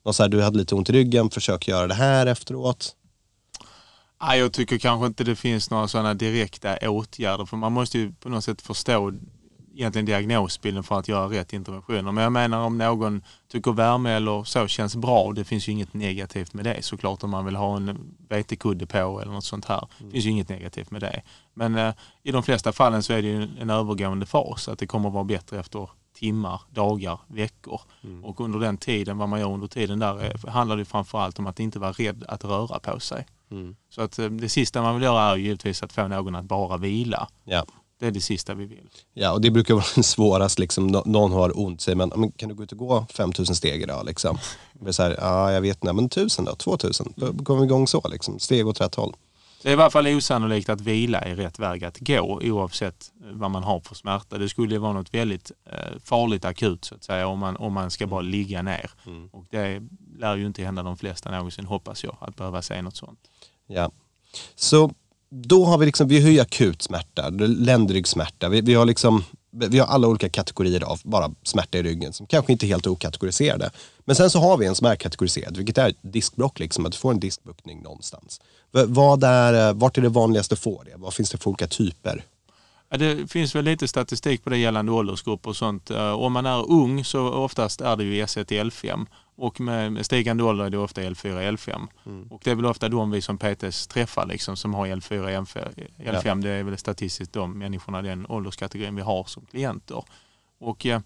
något 0.05 0.15
så 0.15 0.23
här, 0.23 0.29
du 0.29 0.41
hade 0.41 0.57
lite 0.57 0.75
ont 0.75 0.89
i 0.89 0.93
ryggen, 0.93 1.29
försök 1.29 1.67
göra 1.67 1.87
det 1.87 1.93
här 1.93 2.25
efteråt? 2.25 2.95
jag 4.29 4.53
tycker 4.53 4.77
kanske 4.77 5.07
inte 5.07 5.23
det 5.23 5.35
finns 5.35 5.69
några 5.69 5.87
sådana 5.87 6.13
direkta 6.13 6.89
åtgärder 6.89 7.45
för 7.45 7.57
man 7.57 7.71
måste 7.71 7.97
ju 7.97 8.11
på 8.11 8.29
något 8.29 8.43
sätt 8.43 8.61
förstå 8.61 9.13
egentligen 9.75 10.05
diagnosbilden 10.05 10.83
för 10.83 10.99
att 10.99 11.07
göra 11.07 11.29
rätt 11.29 11.53
interventioner. 11.53 12.11
Men 12.11 12.23
jag 12.23 12.31
menar 12.31 12.61
om 12.61 12.77
någon 12.77 13.21
tycker 13.51 13.71
värme 13.71 14.11
eller 14.11 14.43
så 14.43 14.67
känns 14.67 14.95
bra, 14.95 15.31
det 15.35 15.43
finns 15.43 15.67
ju 15.67 15.71
inget 15.71 15.93
negativt 15.93 16.53
med 16.53 16.65
det 16.65 16.81
såklart 16.81 17.23
om 17.23 17.29
man 17.29 17.45
vill 17.45 17.55
ha 17.55 17.77
en 17.77 18.15
vetekudde 18.29 18.85
på 18.85 19.21
eller 19.21 19.31
något 19.31 19.43
sånt 19.43 19.65
här. 19.65 19.87
Det 19.99 20.11
finns 20.11 20.25
ju 20.25 20.29
inget 20.29 20.49
negativt 20.49 20.91
med 20.91 21.01
det. 21.01 21.21
Men 21.53 21.75
eh, 21.75 21.93
i 22.23 22.31
de 22.31 22.43
flesta 22.43 22.71
fallen 22.71 23.03
så 23.03 23.13
är 23.13 23.21
det 23.21 23.27
ju 23.27 23.47
en 23.59 23.69
övergående 23.69 24.25
fas, 24.25 24.67
att 24.67 24.79
det 24.79 24.87
kommer 24.87 25.07
att 25.07 25.13
vara 25.13 25.23
bättre 25.23 25.59
efter 25.59 25.89
timmar, 26.13 26.61
dagar, 26.69 27.19
veckor. 27.27 27.81
Mm. 28.03 28.25
Och 28.25 28.41
under 28.41 28.59
den 28.59 28.77
tiden, 28.77 29.17
vad 29.17 29.29
man 29.29 29.39
gör 29.39 29.51
under 29.51 29.67
tiden 29.67 29.99
där, 29.99 30.25
eh, 30.25 30.51
handlar 30.51 30.77
det 30.77 30.85
framförallt 30.85 31.39
om 31.39 31.47
att 31.47 31.59
inte 31.59 31.79
vara 31.79 31.91
rädd 31.91 32.23
att 32.27 32.43
röra 32.43 32.79
på 32.79 32.99
sig. 32.99 33.25
Mm. 33.51 33.75
Så 33.89 34.01
att 34.01 34.19
eh, 34.19 34.29
det 34.29 34.49
sista 34.49 34.81
man 34.81 34.95
vill 34.95 35.03
göra 35.03 35.21
är 35.21 35.35
givetvis 35.35 35.83
att 35.83 35.93
få 35.93 36.07
någon 36.07 36.35
att 36.35 36.45
bara 36.45 36.77
vila. 36.77 37.27
Ja. 37.43 37.65
Det 38.01 38.07
är 38.07 38.11
det 38.11 38.21
sista 38.21 38.53
vi 38.53 38.65
vill. 38.65 38.89
Ja, 39.13 39.31
och 39.31 39.41
det 39.41 39.51
brukar 39.51 39.73
vara 39.73 39.85
den 39.95 40.03
svåraste. 40.03 40.61
Liksom, 40.61 40.87
någon 41.05 41.31
har 41.31 41.59
ont, 41.59 41.81
säger 41.81 41.95
man, 41.95 42.31
kan 42.31 42.49
du 42.49 42.55
gå 42.55 42.63
ut 42.63 42.71
och 42.71 42.77
gå 42.77 43.05
5000 43.09 43.55
steg 43.55 43.81
idag? 43.81 44.05
Liksom. 44.05 44.37
Det 44.73 44.93
så 44.93 45.03
här, 45.03 45.15
ja, 45.19 45.51
jag 45.51 45.61
vet 45.61 45.77
inte, 45.77 45.93
men 45.93 46.05
1000 46.05 46.45
då? 46.45 46.55
2000? 46.55 47.13
Då 47.15 47.43
kommer 47.43 47.59
vi 47.59 47.65
igång 47.65 47.87
så, 47.87 48.01
liksom. 48.11 48.39
steg 48.39 48.67
åt 48.67 48.81
rätt 48.81 48.95
håll. 48.95 49.13
Det 49.63 49.69
är 49.69 49.77
i 49.77 49.81
alla 49.81 49.89
fall 49.89 50.07
osannolikt 50.07 50.69
att 50.69 50.81
vila 50.81 51.19
är 51.19 51.35
rätt 51.35 51.59
väg 51.59 51.83
att 51.83 51.99
gå 51.99 52.41
oavsett 52.43 53.11
vad 53.33 53.51
man 53.51 53.63
har 53.63 53.79
för 53.79 53.95
smärta. 53.95 54.37
Det 54.37 54.49
skulle 54.49 54.79
vara 54.79 54.93
något 54.93 55.13
väldigt 55.13 55.51
eh, 55.65 55.99
farligt 56.03 56.45
akut 56.45 56.85
så 56.85 56.95
att 56.95 57.03
säga 57.03 57.27
om 57.27 57.39
man, 57.39 57.57
om 57.57 57.73
man 57.73 57.91
ska 57.91 58.07
bara 58.07 58.21
ligga 58.21 58.61
ner. 58.61 58.91
Mm. 59.05 59.29
Och 59.31 59.45
det 59.49 59.81
lär 60.17 60.35
ju 60.35 60.45
inte 60.45 60.63
hända 60.63 60.83
de 60.83 60.97
flesta 60.97 61.31
någonsin 61.31 61.65
hoppas 61.65 62.03
jag, 62.03 62.17
att 62.19 62.35
behöva 62.35 62.61
se 62.61 62.81
något 62.81 62.97
sånt. 62.97 63.19
Ja. 63.67 63.91
Så 64.55 64.91
då 65.31 65.65
har 65.65 65.77
vi 65.77 65.85
liksom, 65.85 66.07
vi 66.07 66.21
har 66.21 66.29
ju 66.29 66.39
akut 66.39 66.81
smärta, 66.81 67.29
ländryggsmärta. 67.39 68.49
Vi, 68.49 68.61
vi, 68.61 68.73
har 68.73 68.85
liksom, 68.85 69.23
vi 69.51 69.79
har 69.79 69.87
alla 69.87 70.07
olika 70.07 70.29
kategorier 70.29 70.83
av 70.83 70.99
bara 71.03 71.31
smärta 71.43 71.77
i 71.77 71.83
ryggen 71.83 72.13
som 72.13 72.27
kanske 72.27 72.51
inte 72.51 72.65
är 72.65 72.67
helt 72.67 72.87
okategoriserade. 72.87 73.69
Men 74.05 74.15
sen 74.15 74.29
så 74.29 74.39
har 74.39 74.57
vi 74.57 74.65
en 74.65 74.75
som 74.75 74.87
är 74.87 74.95
kategoriserad, 74.95 75.57
vilket 75.57 75.77
är 75.77 75.93
diskbrock, 76.01 76.59
liksom, 76.59 76.85
att 76.85 76.91
du 76.91 76.97
får 76.97 77.11
en 77.11 77.19
diskbuktning 77.19 77.81
någonstans. 77.81 78.41
Vad 78.71 79.23
är, 79.23 79.69
eh, 79.69 79.73
vart 79.73 79.97
är 79.97 80.01
det 80.01 80.09
vanligaste 80.09 80.53
att 80.53 80.59
få 80.59 80.83
det? 80.83 80.93
Vad 80.95 81.13
finns 81.13 81.31
det 81.31 81.37
för 81.37 81.49
olika 81.49 81.67
typer? 81.67 82.23
Ja, 82.89 82.97
det 82.97 83.31
finns 83.31 83.55
väl 83.55 83.65
lite 83.65 83.87
statistik 83.87 84.43
på 84.43 84.49
det 84.49 84.57
gällande 84.57 84.91
åldersgrupper 84.91 85.49
och 85.49 85.55
sånt. 85.55 85.91
Eh, 85.91 86.11
om 86.11 86.33
man 86.33 86.45
är 86.45 86.71
ung 86.71 87.05
så 87.05 87.29
oftast 87.29 87.81
är 87.81 87.95
det 87.95 88.03
ju 88.03 88.25
S1 88.25 88.45
L5 88.45 89.05
och 89.35 89.61
med, 89.61 89.93
med 89.93 90.05
stigande 90.05 90.43
ålder 90.43 90.65
är 90.65 90.69
det 90.69 90.77
ofta 90.77 91.01
L4 91.01 91.51
L5. 91.51 91.87
Mm. 92.05 92.27
Och 92.27 92.41
det 92.43 92.51
är 92.51 92.55
väl 92.55 92.65
ofta 92.65 92.89
de 92.89 93.11
vi 93.11 93.21
som 93.21 93.37
PTS 93.37 93.87
träffar 93.87 94.25
liksom, 94.25 94.57
som 94.57 94.73
har 94.73 94.87
L4 94.87 95.45
L5. 95.45 96.25
Ja. 96.25 96.35
Det 96.35 96.49
är 96.49 96.63
väl 96.63 96.77
statistiskt 96.77 97.33
de 97.33 97.59
människorna, 97.59 98.01
den 98.01 98.25
ålderskategorin 98.29 98.95
vi 98.95 99.01
har 99.01 99.23
som 99.23 99.45
klienter. 99.45 100.03
Och 100.59 100.85
ja, 100.85 101.01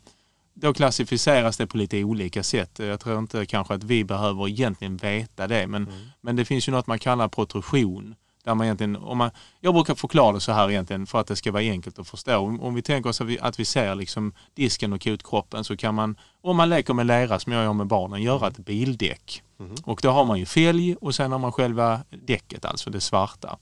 då 0.54 0.74
klassificeras 0.74 1.58
det 1.58 1.68
på 1.68 1.78
lite 1.78 2.04
olika 2.04 2.44
sätt. 2.44 2.80
Jag 2.80 3.00
tror 3.00 3.20
inte 3.20 3.46
kanske 3.46 3.74
att 3.74 3.84
vi 3.84 4.04
behöver 4.04 4.48
egentligen 4.48 4.98
veta 4.98 5.48
det 5.48 5.68
men, 5.68 5.84
mm. 5.84 6.00
men 6.22 6.36
det 6.36 6.46
finns 6.46 6.68
ju 6.68 6.72
något 6.72 6.88
man 6.88 7.00
kallar 7.00 7.28
protrusion. 7.28 8.16
Där 8.46 8.56
man 8.56 8.66
egentligen, 8.66 8.96
om 8.96 9.18
man, 9.18 9.32
jag 9.60 9.74
brukar 9.74 9.96
förklara 9.96 10.34
det 10.34 10.40
så 10.40 10.52
här 10.52 10.70
egentligen 10.72 11.06
för 11.06 11.20
att 11.20 11.28
det 11.28 11.36
ska 11.36 11.52
vara 11.52 11.64
enkelt 11.64 12.00
att 12.00 12.08
förstå. 12.08 12.38
Om, 12.38 12.62
om 12.62 12.74
vi 12.74 12.82
tänker 12.82 13.10
oss 13.10 13.22
att 13.22 13.28
vi, 13.28 13.40
att 13.40 13.60
vi 13.60 13.66
ser 13.66 13.96
liksom 13.96 14.34
disken 14.54 14.94
och 14.94 15.04
kotkroppen 15.04 15.64
så 15.64 15.78
kan 15.78 15.96
man, 15.96 16.16
om 16.42 16.58
man 16.58 16.70
leker 16.70 16.94
med 16.94 17.08
lera 17.08 17.40
som 17.40 17.54
jag 17.54 17.64
gör 17.64 17.74
med 17.74 17.88
barnen, 17.88 18.22
göra 18.22 18.48
ett 18.48 18.58
bildäck. 18.58 19.44
Mm. 19.60 19.76
Och 19.84 20.00
då 20.04 20.10
har 20.10 20.26
man 20.26 20.40
ju 20.40 20.46
fälg 20.46 20.96
och 20.96 21.16
sen 21.16 21.32
har 21.32 21.40
man 21.40 21.52
själva 21.52 22.02
däcket, 22.10 22.66
alltså 22.66 22.90
det 22.90 23.02
svarta. 23.02 23.58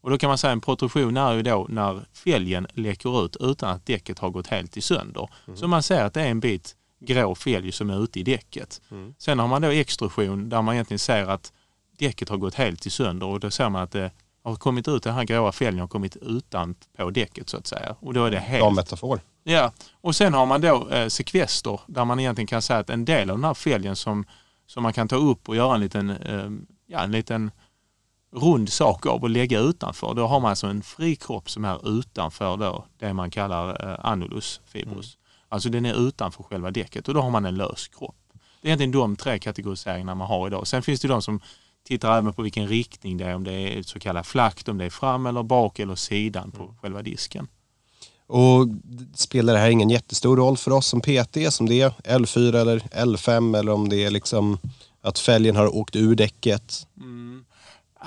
Och 0.00 0.10
då 0.10 0.18
kan 0.18 0.28
man 0.28 0.38
säga 0.38 0.52
en 0.52 0.60
protrusion 0.60 1.16
är 1.16 1.34
ju 1.34 1.42
då 1.42 1.66
när 1.68 2.04
fälgen 2.12 2.66
läcker 2.74 3.24
ut 3.24 3.36
utan 3.40 3.70
att 3.70 3.86
däcket 3.86 4.18
har 4.18 4.30
gått 4.30 4.46
helt 4.46 4.76
i 4.76 4.80
sönder. 4.80 5.28
Mm. 5.46 5.56
Så 5.56 5.68
man 5.68 5.82
ser 5.82 6.04
att 6.04 6.14
det 6.14 6.22
är 6.22 6.30
en 6.30 6.40
bit 6.40 6.76
grå 7.00 7.34
fälg 7.34 7.72
som 7.72 7.90
är 7.90 8.04
ute 8.04 8.20
i 8.20 8.22
däcket. 8.22 8.80
Mm. 8.90 9.14
Sen 9.18 9.38
har 9.38 9.48
man 9.48 9.62
då 9.62 9.68
extrusion 9.68 10.48
där 10.48 10.62
man 10.62 10.74
egentligen 10.74 10.98
ser 10.98 11.26
att 11.26 11.52
däcket 11.98 12.28
har 12.28 12.36
gått 12.36 12.54
helt 12.54 12.86
i 12.86 12.90
sönder 12.90 13.26
och 13.26 13.40
då 13.40 13.50
ser 13.50 13.68
man 13.68 13.82
att 13.82 13.90
det 13.90 14.10
har 14.48 14.56
kommit 14.56 14.88
ut, 14.88 15.02
den 15.02 15.14
här 15.14 15.24
gråa 15.24 15.52
fälgen 15.52 15.80
har 15.80 15.88
kommit 15.88 16.16
utan 16.16 16.74
på 16.96 17.10
däcket 17.10 17.48
så 17.48 17.56
att 17.56 17.66
säga. 17.66 17.96
Och 18.00 18.14
då 18.14 18.24
är 18.24 18.30
det 18.30 18.38
helt... 18.38 18.62
Bra 18.62 18.70
metafor. 18.70 19.20
Ja, 19.44 19.72
och 20.00 20.16
sen 20.16 20.34
har 20.34 20.46
man 20.46 20.60
då 20.60 20.88
eh, 20.88 21.08
sekvester 21.08 21.80
där 21.86 22.04
man 22.04 22.20
egentligen 22.20 22.46
kan 22.46 22.62
säga 22.62 22.78
att 22.78 22.90
en 22.90 23.04
del 23.04 23.30
av 23.30 23.36
den 23.36 23.44
här 23.44 23.54
fälgen 23.54 23.96
som, 23.96 24.24
som 24.66 24.82
man 24.82 24.92
kan 24.92 25.08
ta 25.08 25.16
upp 25.16 25.48
och 25.48 25.56
göra 25.56 25.74
en 25.74 25.80
liten, 25.80 26.10
eh, 26.10 26.50
ja, 26.86 27.00
en 27.00 27.12
liten 27.12 27.50
rund 28.32 28.68
sak 28.68 29.06
av 29.06 29.22
och 29.22 29.30
lägga 29.30 29.60
utanför. 29.60 30.14
Då 30.14 30.26
har 30.26 30.40
man 30.40 30.50
alltså 30.50 30.66
en 30.66 30.82
fri 30.82 31.16
kropp 31.16 31.50
som 31.50 31.64
är 31.64 31.98
utanför 31.98 32.56
då, 32.56 32.84
det 32.98 33.12
man 33.12 33.30
kallar 33.30 33.90
eh, 33.90 34.06
annulus 34.06 34.60
fibrus. 34.66 35.14
Mm. 35.14 35.24
Alltså 35.48 35.68
den 35.68 35.86
är 35.86 36.08
utanför 36.08 36.42
själva 36.42 36.70
däcket 36.70 37.08
och 37.08 37.14
då 37.14 37.20
har 37.20 37.30
man 37.30 37.44
en 37.44 37.56
lös 37.56 37.88
kropp. 37.88 38.16
Det 38.60 38.68
är 38.68 38.68
egentligen 38.68 38.92
de 38.92 39.16
tre 39.16 39.38
kategoriseringarna 39.38 40.14
man 40.14 40.28
har 40.28 40.46
idag. 40.46 40.66
Sen 40.66 40.82
finns 40.82 41.00
det 41.00 41.08
de 41.08 41.22
som 41.22 41.40
tittar 41.88 42.18
även 42.18 42.32
på 42.32 42.42
vilken 42.42 42.68
riktning 42.68 43.16
det 43.16 43.24
är, 43.24 43.34
om 43.34 43.44
det 43.44 43.52
är 43.52 43.82
så 43.82 43.98
kallad 43.98 44.26
flakt, 44.26 44.68
om 44.68 44.78
det 44.78 44.84
är 44.84 44.90
fram 44.90 45.26
eller 45.26 45.42
bak 45.42 45.78
eller 45.78 45.94
sidan 45.94 46.50
på 46.50 46.62
mm. 46.62 46.74
själva 46.82 47.02
disken. 47.02 47.48
Och 48.26 48.68
spelar 49.14 49.52
det 49.52 49.58
här 49.58 49.70
ingen 49.70 49.90
jättestor 49.90 50.36
roll 50.36 50.56
för 50.56 50.70
oss 50.70 50.86
som 50.86 51.00
PT, 51.00 51.52
som 51.52 51.68
det 51.68 51.80
är 51.80 51.90
L4 51.90 52.56
eller 52.56 52.78
L5 52.78 53.58
eller 53.58 53.72
om 53.72 53.88
det 53.88 54.04
är 54.04 54.10
liksom 54.10 54.58
Att 55.00 55.18
fälgen 55.18 55.56
har 55.56 55.76
åkt 55.76 55.96
ur 55.96 56.14
däcket? 56.14 56.86
Mm. 57.00 57.44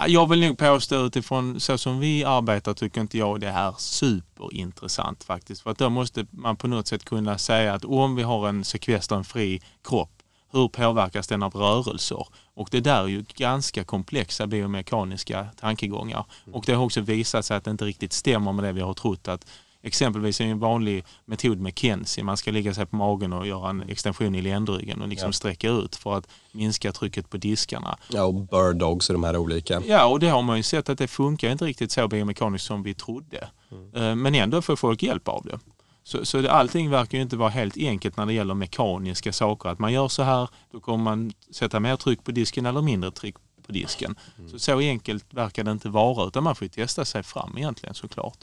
Jag 0.07 0.29
vill 0.29 0.39
nog 0.39 0.57
påstå 0.57 1.05
utifrån 1.05 1.59
så 1.59 1.77
som 1.77 1.99
vi 1.99 2.23
arbetar 2.23 2.73
tycker 2.73 3.01
inte 3.01 3.17
jag 3.17 3.41
det 3.41 3.47
är 3.47 3.73
superintressant 3.77 5.23
faktiskt. 5.23 5.61
För 5.61 5.71
att 5.71 5.77
då 5.77 5.89
måste 5.89 6.25
man 6.31 6.55
på 6.55 6.67
något 6.67 6.87
sätt 6.87 7.05
kunna 7.05 7.37
säga 7.37 7.73
att 7.73 7.85
om 7.85 8.15
vi 8.15 8.23
har 8.23 8.49
en 8.49 8.63
sekvesterfri 8.63 9.61
kropp, 9.83 10.20
hur 10.51 10.67
påverkas 10.67 11.27
den 11.27 11.43
av 11.43 11.55
rörelser? 11.55 12.27
Och 12.53 12.67
det 12.71 12.79
där 12.79 13.03
är 13.03 13.07
ju 13.07 13.25
ganska 13.35 13.83
komplexa 13.83 14.47
biomekaniska 14.47 15.47
tankegångar. 15.59 16.25
Och 16.51 16.63
det 16.67 16.73
har 16.73 16.85
också 16.85 17.01
visat 17.01 17.45
sig 17.45 17.57
att 17.57 17.63
det 17.63 17.71
inte 17.71 17.85
riktigt 17.85 18.13
stämmer 18.13 18.51
med 18.51 18.63
det 18.63 18.71
vi 18.71 18.81
har 18.81 18.93
trott 18.93 19.27
att 19.27 19.45
Exempelvis 19.83 20.41
en 20.41 20.59
vanlig 20.59 21.03
metod 21.25 21.59
med 21.59 21.79
Kenzie, 21.79 22.23
man 22.23 22.37
ska 22.37 22.51
ligga 22.51 22.73
sig 22.73 22.85
på 22.85 22.95
magen 22.95 23.33
och 23.33 23.47
göra 23.47 23.69
en 23.69 23.89
extension 23.89 24.35
i 24.35 24.41
ländryggen 24.41 25.01
och 25.01 25.07
liksom 25.07 25.27
ja. 25.27 25.33
sträcka 25.33 25.69
ut 25.69 25.95
för 25.95 26.17
att 26.17 26.27
minska 26.51 26.91
trycket 26.91 27.29
på 27.29 27.37
diskarna. 27.37 27.97
Ja, 28.09 28.23
och 28.23 28.33
bird 28.33 28.75
dogs 28.75 29.09
och 29.09 29.13
de 29.13 29.23
här 29.23 29.37
olika. 29.37 29.81
Ja, 29.85 30.05
och 30.05 30.19
det 30.19 30.27
har 30.27 30.41
man 30.41 30.57
ju 30.57 30.63
sett 30.63 30.89
att 30.89 30.97
det 30.97 31.07
funkar 31.07 31.51
inte 31.51 31.65
riktigt 31.65 31.91
så 31.91 32.07
biomekaniskt 32.07 32.65
som 32.65 32.83
vi 32.83 32.93
trodde. 32.93 33.47
Mm. 33.71 33.95
Eh, 33.95 34.15
men 34.15 34.35
ändå 34.35 34.61
får 34.61 34.75
folk 34.75 35.03
hjälp 35.03 35.27
av 35.27 35.45
det. 35.45 35.59
Så, 36.03 36.25
så 36.25 36.41
det, 36.41 36.51
allting 36.51 36.89
verkar 36.89 37.17
ju 37.17 37.21
inte 37.21 37.37
vara 37.37 37.49
helt 37.49 37.77
enkelt 37.77 38.17
när 38.17 38.25
det 38.25 38.33
gäller 38.33 38.53
mekaniska 38.53 39.33
saker. 39.33 39.69
Att 39.69 39.79
man 39.79 39.93
gör 39.93 40.07
så 40.07 40.23
här, 40.23 40.49
då 40.71 40.79
kommer 40.79 41.03
man 41.03 41.33
sätta 41.51 41.79
mer 41.79 41.95
tryck 41.95 42.23
på 42.23 42.31
disken 42.31 42.65
eller 42.65 42.81
mindre 42.81 43.11
tryck 43.11 43.35
på 43.65 43.71
disken. 43.71 44.15
Mm. 44.37 44.51
Så, 44.51 44.59
så 44.59 44.79
enkelt 44.79 45.33
verkar 45.33 45.63
det 45.63 45.71
inte 45.71 45.89
vara 45.89 46.27
utan 46.27 46.43
man 46.43 46.55
får 46.55 46.65
ju 46.65 46.69
testa 46.69 47.05
sig 47.05 47.23
fram 47.23 47.57
egentligen 47.57 47.95
såklart. 47.95 48.37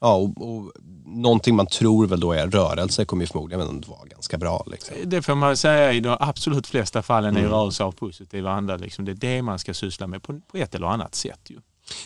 Ja, 0.00 0.14
och, 0.14 0.56
och 0.56 0.72
någonting 1.06 1.56
man 1.56 1.66
tror 1.66 2.06
väl 2.06 2.20
då 2.20 2.32
är 2.32 2.46
rörelse 2.46 3.04
kommer 3.04 3.22
ju 3.22 3.26
förmodligen 3.26 3.68
ändå 3.68 3.90
vara 3.90 4.04
ganska 4.08 4.38
bra. 4.38 4.64
Liksom. 4.66 4.96
Det 5.04 5.22
får 5.22 5.34
man 5.34 5.56
säga 5.56 5.92
i 5.92 6.00
de 6.00 6.16
absolut 6.20 6.66
flesta 6.66 7.02
fallen 7.02 7.36
är 7.36 7.40
mm. 7.40 7.52
rörelse 7.52 7.84
av 7.84 7.92
positiv 7.92 8.46
anda. 8.46 8.76
Liksom. 8.76 9.04
Det 9.04 9.12
är 9.12 9.14
det 9.14 9.42
man 9.42 9.58
ska 9.58 9.74
syssla 9.74 10.06
med 10.06 10.22
på, 10.22 10.40
på 10.40 10.56
ett 10.56 10.74
eller 10.74 10.86
annat 10.86 11.14
sätt. 11.14 11.40
Ju. 11.50 11.60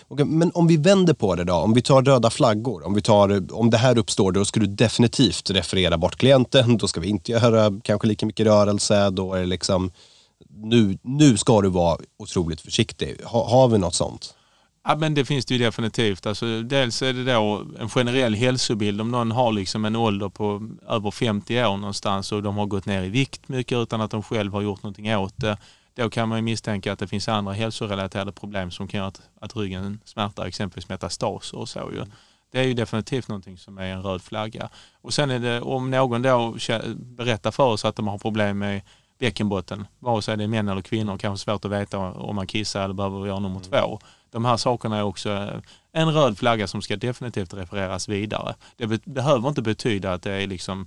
Okay, 0.09 0.27
men 0.27 0.51
om 0.55 0.67
vi 0.67 0.77
vänder 0.77 1.15
på 1.15 1.35
det 1.35 1.45
då, 1.45 1.55
om 1.55 1.75
vi 1.75 1.83
tar 1.83 2.03
röda 2.03 2.31
flaggor, 2.31 2.87
om, 2.87 2.95
vi 2.95 3.03
tar, 3.03 3.53
om 3.53 3.71
det 3.71 3.77
här 3.77 3.99
uppstår 3.99 4.33
då 4.33 4.45
ska 4.45 4.61
du 4.61 4.67
definitivt 4.67 5.51
referera 5.51 5.99
bort 5.99 6.17
klienten, 6.17 6.77
då 6.79 6.89
ska 6.89 7.01
vi 7.01 7.09
inte 7.09 7.33
göra 7.33 7.81
kanske 7.85 8.09
lika 8.09 8.27
mycket 8.27 8.47
rörelse, 8.47 9.11
då 9.11 9.35
är 9.35 9.41
det 9.41 9.47
liksom 9.47 9.91
nu, 10.55 10.99
nu 11.03 11.37
ska 11.37 11.61
du 11.61 11.69
vara 11.69 11.99
otroligt 12.19 12.61
försiktig. 12.61 13.17
Ha, 13.25 13.51
har 13.51 13.69
vi 13.69 13.79
något 13.79 13.95
sånt? 13.95 14.35
Ja, 14.85 14.97
men 14.97 15.15
det 15.15 15.25
finns 15.25 15.45
det 15.47 15.55
ju 15.55 15.65
definitivt. 15.65 16.27
Alltså, 16.27 16.63
dels 16.63 17.03
är 17.03 17.13
det 17.13 17.33
då 17.33 17.67
en 17.79 17.89
generell 17.89 18.35
hälsobild. 18.35 19.01
Om 19.01 19.11
någon 19.11 19.31
har 19.31 19.53
liksom 19.53 19.85
en 19.85 19.97
ålder 19.97 20.29
på 20.29 20.69
över 20.89 21.11
50 21.11 21.65
år 21.65 21.77
någonstans 21.77 22.33
och 22.33 22.43
de 22.43 22.57
har 22.57 22.67
gått 22.67 22.87
ner 22.87 23.03
i 23.03 23.09
vikt 23.09 23.49
mycket 23.49 23.79
utan 23.79 24.01
att 24.01 24.11
de 24.11 24.23
själv 24.23 24.53
har 24.53 24.63
gjort 24.63 24.83
någonting 24.83 25.17
åt 25.17 25.35
det. 25.37 25.59
Då 25.95 26.11
kan 26.11 26.29
man 26.29 26.39
ju 26.39 26.43
misstänka 26.43 26.93
att 26.93 26.99
det 26.99 27.07
finns 27.07 27.29
andra 27.29 27.53
hälsorelaterade 27.53 28.33
problem 28.33 28.71
som 28.71 28.89
kan 28.89 28.99
göra 28.99 29.09
att, 29.09 29.23
att 29.41 29.57
ryggen 29.57 30.01
smärtar, 30.05 30.47
exempelvis 30.47 30.89
metastaser 30.89 31.59
och 31.59 31.69
så. 31.69 31.91
Ju. 31.93 32.05
Det 32.53 32.61
är 32.61 32.65
ju 32.65 32.75
definitivt 32.75 33.29
någonting 33.29 33.59
som 33.59 33.79
är 33.79 33.87
en 33.87 34.03
röd 34.03 34.23
flagga. 34.23 34.69
Och 35.01 35.15
sen 35.15 35.31
är 35.31 35.39
det 35.39 35.61
om 35.61 35.91
någon 35.91 36.23
då 36.23 36.57
berättar 36.97 37.51
för 37.51 37.67
oss 37.67 37.85
att 37.85 37.97
de 37.97 38.09
har 38.09 38.19
problem 38.19 38.59
med 38.59 38.83
bäckenbotten, 39.19 39.87
vare 39.99 40.23
sig 40.23 40.37
det 40.37 40.45
är 40.45 40.49
män 40.49 40.69
eller 40.69 40.83
kvinnor, 40.83 41.19
kanske 41.19 41.45
svårt 41.45 41.65
att 41.65 41.71
veta 41.71 41.99
om 41.99 42.37
man 42.37 42.47
kissar 42.47 42.85
eller 42.85 42.95
behöver 42.95 43.27
göra 43.27 43.39
nummer 43.39 43.57
mm. 43.57 43.71
två 43.71 43.99
de 44.33 44.45
här 44.45 44.57
sakerna 44.57 44.99
är 44.99 45.03
också 45.03 45.61
en 45.93 46.13
röd 46.13 46.39
flagga 46.39 46.67
som 46.67 46.83
ska 46.83 46.97
definitivt 46.97 47.55
refereras 47.55 48.09
vidare. 48.09 48.55
Det 48.77 48.87
be 48.87 48.99
behöver 49.05 49.49
inte 49.49 49.63
betyda 49.63 50.13
att 50.13 50.23
det 50.23 50.33
är 50.33 50.47
liksom 50.47 50.87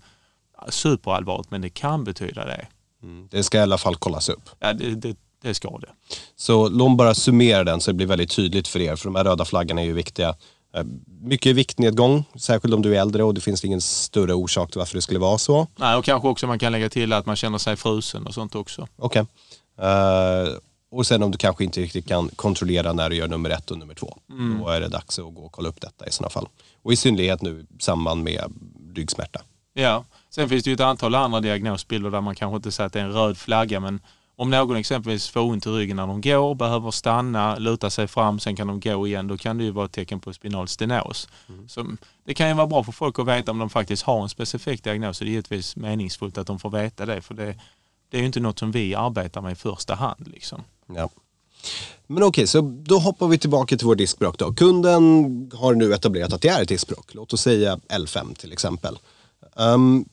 superallvarligt, 0.69 1.51
men 1.51 1.61
det 1.61 1.69
kan 1.69 2.03
betyda 2.03 2.45
det. 2.45 2.67
Mm. 3.03 3.27
Det 3.31 3.43
ska 3.43 3.57
i 3.57 3.61
alla 3.61 3.77
fall 3.77 3.95
kollas 3.95 4.29
upp. 4.29 4.49
Ja, 4.59 4.73
det, 4.73 4.95
det, 4.95 5.17
det 5.41 5.53
ska 5.53 5.77
det. 5.77 5.89
Så 6.35 6.69
låt 6.69 6.97
bara 6.97 7.15
summera 7.15 7.63
den 7.63 7.81
så 7.81 7.91
det 7.91 7.95
blir 7.95 8.07
väldigt 8.07 8.31
tydligt 8.31 8.67
för 8.67 8.79
er, 8.79 8.95
för 8.95 9.05
de 9.05 9.15
här 9.15 9.23
röda 9.23 9.45
flaggorna 9.45 9.81
är 9.81 9.85
ju 9.85 9.93
viktiga. 9.93 10.35
Eh, 10.75 10.83
mycket 11.21 11.55
viktnedgång, 11.55 12.23
särskilt 12.35 12.73
om 12.73 12.81
du 12.81 12.95
är 12.95 13.01
äldre 13.01 13.23
och 13.23 13.33
det 13.33 13.41
finns 13.41 13.65
ingen 13.65 13.81
större 13.81 14.33
orsak 14.33 14.71
till 14.71 14.79
varför 14.79 14.95
det 14.95 15.01
skulle 15.01 15.19
vara 15.19 15.37
så. 15.37 15.67
Nej, 15.75 15.95
och 15.95 16.05
kanske 16.05 16.27
också 16.27 16.47
man 16.47 16.59
kan 16.59 16.71
lägga 16.71 16.89
till 16.89 17.13
att 17.13 17.25
man 17.25 17.35
känner 17.35 17.57
sig 17.57 17.75
frusen 17.75 18.27
och 18.27 18.33
sånt 18.33 18.55
också. 18.55 18.87
Okej. 18.95 19.25
Okay. 19.77 19.87
Uh, 19.87 20.47
eh, 20.47 20.53
och 20.91 21.07
sen 21.07 21.23
om 21.23 21.31
du 21.31 21.37
kanske 21.37 21.63
inte 21.63 21.81
riktigt 21.81 22.07
kan 22.07 22.29
kontrollera 22.29 22.93
när 22.93 23.09
du 23.09 23.15
gör 23.15 23.27
nummer 23.27 23.49
ett 23.49 23.71
och 23.71 23.77
nummer 23.77 23.93
två. 23.93 24.17
Mm. 24.29 24.59
Då 24.59 24.69
är 24.69 24.81
det 24.81 24.87
dags 24.87 25.19
att 25.19 25.33
gå 25.33 25.41
och 25.41 25.51
kolla 25.51 25.69
upp 25.69 25.81
detta 25.81 26.07
i 26.07 26.11
sådana 26.11 26.29
fall. 26.29 26.47
Och 26.83 26.93
i 26.93 26.95
synnerhet 26.95 27.41
nu 27.41 27.65
i 27.79 27.83
samband 27.83 28.23
med 28.23 28.53
ryggsmärta. 28.95 29.41
Ja, 29.73 30.03
sen 30.35 30.49
finns 30.49 30.63
det 30.63 30.69
ju 30.69 30.73
ett 30.73 30.79
antal 30.79 31.15
andra 31.15 31.39
diagnosbilder 31.41 32.11
där 32.11 32.21
man 32.21 32.35
kanske 32.35 32.55
inte 32.55 32.71
säger 32.71 32.85
att 32.85 32.93
det 32.93 32.99
är 32.99 33.03
en 33.03 33.13
röd 33.13 33.37
flagga 33.37 33.79
men 33.79 33.99
om 34.35 34.49
någon 34.49 34.77
exempelvis 34.77 35.27
får 35.29 35.41
ont 35.41 35.65
i 35.65 35.69
ryggen 35.69 35.97
när 35.97 36.07
de 36.07 36.21
går, 36.21 36.55
behöver 36.55 36.91
stanna, 36.91 37.55
luta 37.57 37.89
sig 37.89 38.07
fram, 38.07 38.39
sen 38.39 38.55
kan 38.55 38.67
de 38.67 38.79
gå 38.79 39.07
igen, 39.07 39.27
då 39.27 39.37
kan 39.37 39.57
det 39.57 39.63
ju 39.63 39.71
vara 39.71 39.85
ett 39.85 39.91
tecken 39.91 40.19
på 40.19 40.33
spinal 40.33 40.67
stenos. 40.67 41.27
Mm. 41.49 41.69
Så 41.69 41.85
det 42.25 42.33
kan 42.33 42.47
ju 42.47 42.53
vara 42.53 42.67
bra 42.67 42.83
för 42.83 42.91
folk 42.91 43.19
att 43.19 43.27
veta 43.27 43.51
om 43.51 43.59
de 43.59 43.69
faktiskt 43.69 44.03
har 44.03 44.23
en 44.23 44.29
specifik 44.29 44.83
diagnos. 44.83 45.19
Det 45.19 45.25
är 45.25 45.27
givetvis 45.27 45.75
meningsfullt 45.75 46.37
att 46.37 46.47
de 46.47 46.59
får 46.59 46.69
veta 46.69 47.05
det, 47.05 47.21
för 47.21 47.33
det, 47.33 47.55
det 48.09 48.17
är 48.17 48.21
ju 48.21 48.27
inte 48.27 48.39
något 48.39 48.59
som 48.59 48.71
vi 48.71 48.95
arbetar 48.95 49.41
med 49.41 49.51
i 49.51 49.55
första 49.55 49.95
hand. 49.95 50.27
Liksom. 50.27 50.63
Ja. 50.87 51.09
Men 52.07 52.17
okej, 52.17 52.27
okay, 52.27 52.47
så 52.47 52.61
då 52.61 52.99
hoppar 52.99 53.27
vi 53.27 53.37
tillbaka 53.37 53.77
till 53.77 53.87
vår 53.87 53.95
diskbråck 53.95 54.37
då. 54.37 54.53
Kunden 54.53 55.03
har 55.53 55.73
nu 55.73 55.93
etablerat 55.93 56.33
att 56.33 56.41
det 56.41 56.49
är 56.49 56.61
ett 56.61 56.69
diskbråck. 56.69 57.13
Låt 57.13 57.33
oss 57.33 57.41
säga 57.41 57.79
L5 57.89 58.35
till 58.35 58.53
exempel. 58.53 58.97
Um, 59.55 60.05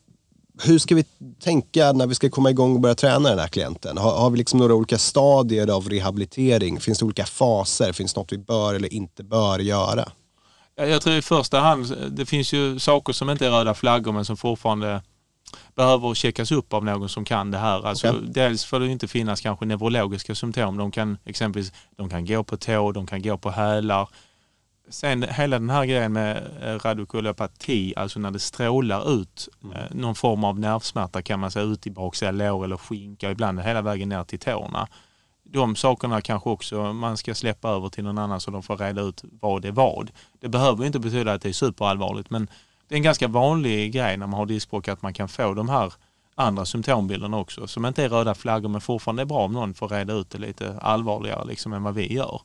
hur 0.61 0.78
ska 0.78 0.94
vi 0.94 1.04
tänka 1.42 1.92
när 1.92 2.06
vi 2.06 2.14
ska 2.14 2.30
komma 2.30 2.50
igång 2.50 2.75
och 2.75 2.80
börja 2.80 2.94
träna 2.94 3.28
den 3.28 3.38
här 3.38 3.49
klienten? 3.49 3.99
Har, 3.99 4.18
har, 4.18 4.30
vi 4.30 4.38
liksom 4.38 4.59
några 4.59 4.75
olika 4.75 4.99
stadier 4.99 5.71
av 5.71 5.88
rehabilitering? 5.88 6.80
Finns 6.80 6.99
det 6.99 7.04
olika 7.04 7.25
faser? 7.25 7.92
Finns 7.92 8.14
det 8.14 8.21
något 8.21 8.32
vi 8.32 8.38
bör 8.38 8.75
eller 8.75 8.92
inte 8.92 9.23
bör 9.23 9.59
göra? 9.59 10.09
Jag 10.76 11.02
tror 11.02 11.16
i 11.16 11.23
första 11.23 11.61
hand, 11.61 11.97
det 12.11 12.26
finns 12.26 12.52
ju 12.52 12.78
saker 12.78 13.12
som 13.12 13.30
inte 13.30 13.47
är 13.47 13.50
röda 13.50 13.75
flaggor 13.75 14.12
men 14.12 14.25
som 14.25 14.37
fortfarande 14.37 15.02
behöver 15.75 16.14
checkas 16.14 16.52
upp 16.52 16.73
av 16.73 16.85
någon 16.85 17.09
som 17.09 17.25
kan 17.25 17.50
det 17.50 17.59
här. 17.59 17.87
Alltså, 17.87 18.09
okay. 18.09 18.21
Dels 18.26 18.64
får 18.64 18.80
det 18.80 18.88
inte 18.88 19.09
finnas 19.09 19.40
kanske 19.40 19.66
neurologiska 19.66 20.35
symptom. 20.35 20.76
De 20.76 20.90
kan 20.90 21.18
exempelvis 21.25 21.73
de 21.97 22.09
kan 22.09 22.26
gå 22.26 22.44
på 22.44 22.56
tå, 22.56 22.92
de 22.92 23.06
kan 23.06 23.23
gå 23.23 23.38
på 23.38 23.50
hälar. 23.50 24.09
Sen 24.92 25.22
hela 25.22 25.58
den 25.58 25.70
här 25.70 25.84
grejen 25.84 26.12
med 26.12 26.37
eh, 26.62 26.78
radikulopati, 26.78 27.94
alltså 27.96 28.18
när 28.20 28.30
det 28.30 28.38
strålar 28.38 29.20
ut 29.20 29.49
mm. 29.64 29.76
eh, 29.76 29.84
någon 29.90 30.14
form 30.14 30.44
av 30.44 30.61
nervsmärta 30.61 31.22
kan 31.22 31.40
man 31.40 31.50
säga 31.50 31.64
ut 31.64 31.87
i 31.87 31.90
baksida 31.90 32.30
lår 32.30 32.64
eller 32.64 32.76
skinka, 32.76 33.30
ibland 33.30 33.61
hela 33.61 33.82
vägen 33.82 34.08
ner 34.08 34.25
till 34.25 34.38
tårna. 34.38 34.88
De 35.44 35.76
sakerna 35.76 36.20
kanske 36.20 36.50
också 36.50 36.92
man 36.92 37.16
ska 37.16 37.34
släppa 37.34 37.68
över 37.68 37.88
till 37.88 38.04
någon 38.04 38.18
annan 38.18 38.40
så 38.40 38.50
de 38.50 38.62
får 38.62 38.76
reda 38.76 39.02
ut 39.02 39.25
vad 39.40 39.62
det 39.62 39.68
är 39.68 39.72
vad. 39.72 40.11
Det 40.40 40.49
behöver 40.49 40.84
inte 40.84 40.99
betyda 40.99 41.32
att 41.32 41.42
det 41.42 41.49
är 41.49 41.52
superallvarligt 41.52 42.30
men 42.30 42.49
det 42.88 42.94
är 42.94 42.96
en 42.96 43.02
ganska 43.02 43.28
vanlig 43.28 43.92
grej 43.92 44.16
när 44.16 44.26
man 44.26 44.38
har 44.38 44.46
diskbråck 44.46 44.88
att 44.88 45.02
man 45.02 45.14
kan 45.14 45.28
få 45.28 45.54
de 45.54 45.68
här 45.68 45.92
andra 46.34 46.64
symptombilderna 46.64 47.38
också 47.38 47.66
som 47.66 47.87
inte 47.87 48.04
är 48.04 48.08
röda 48.08 48.34
flaggor 48.34 48.68
men 48.68 48.80
fortfarande 48.80 49.22
är 49.22 49.26
bra 49.26 49.44
om 49.44 49.52
någon 49.52 49.75
får 49.75 49.88
reda 49.88 50.12
ut 50.12 50.30
det 50.30 50.38
lite 50.38 50.78
allvarligare 50.78 51.44
liksom 51.44 51.72
än 51.72 51.82
vad 51.82 51.94
vi 51.94 52.12
gör. 52.12 52.40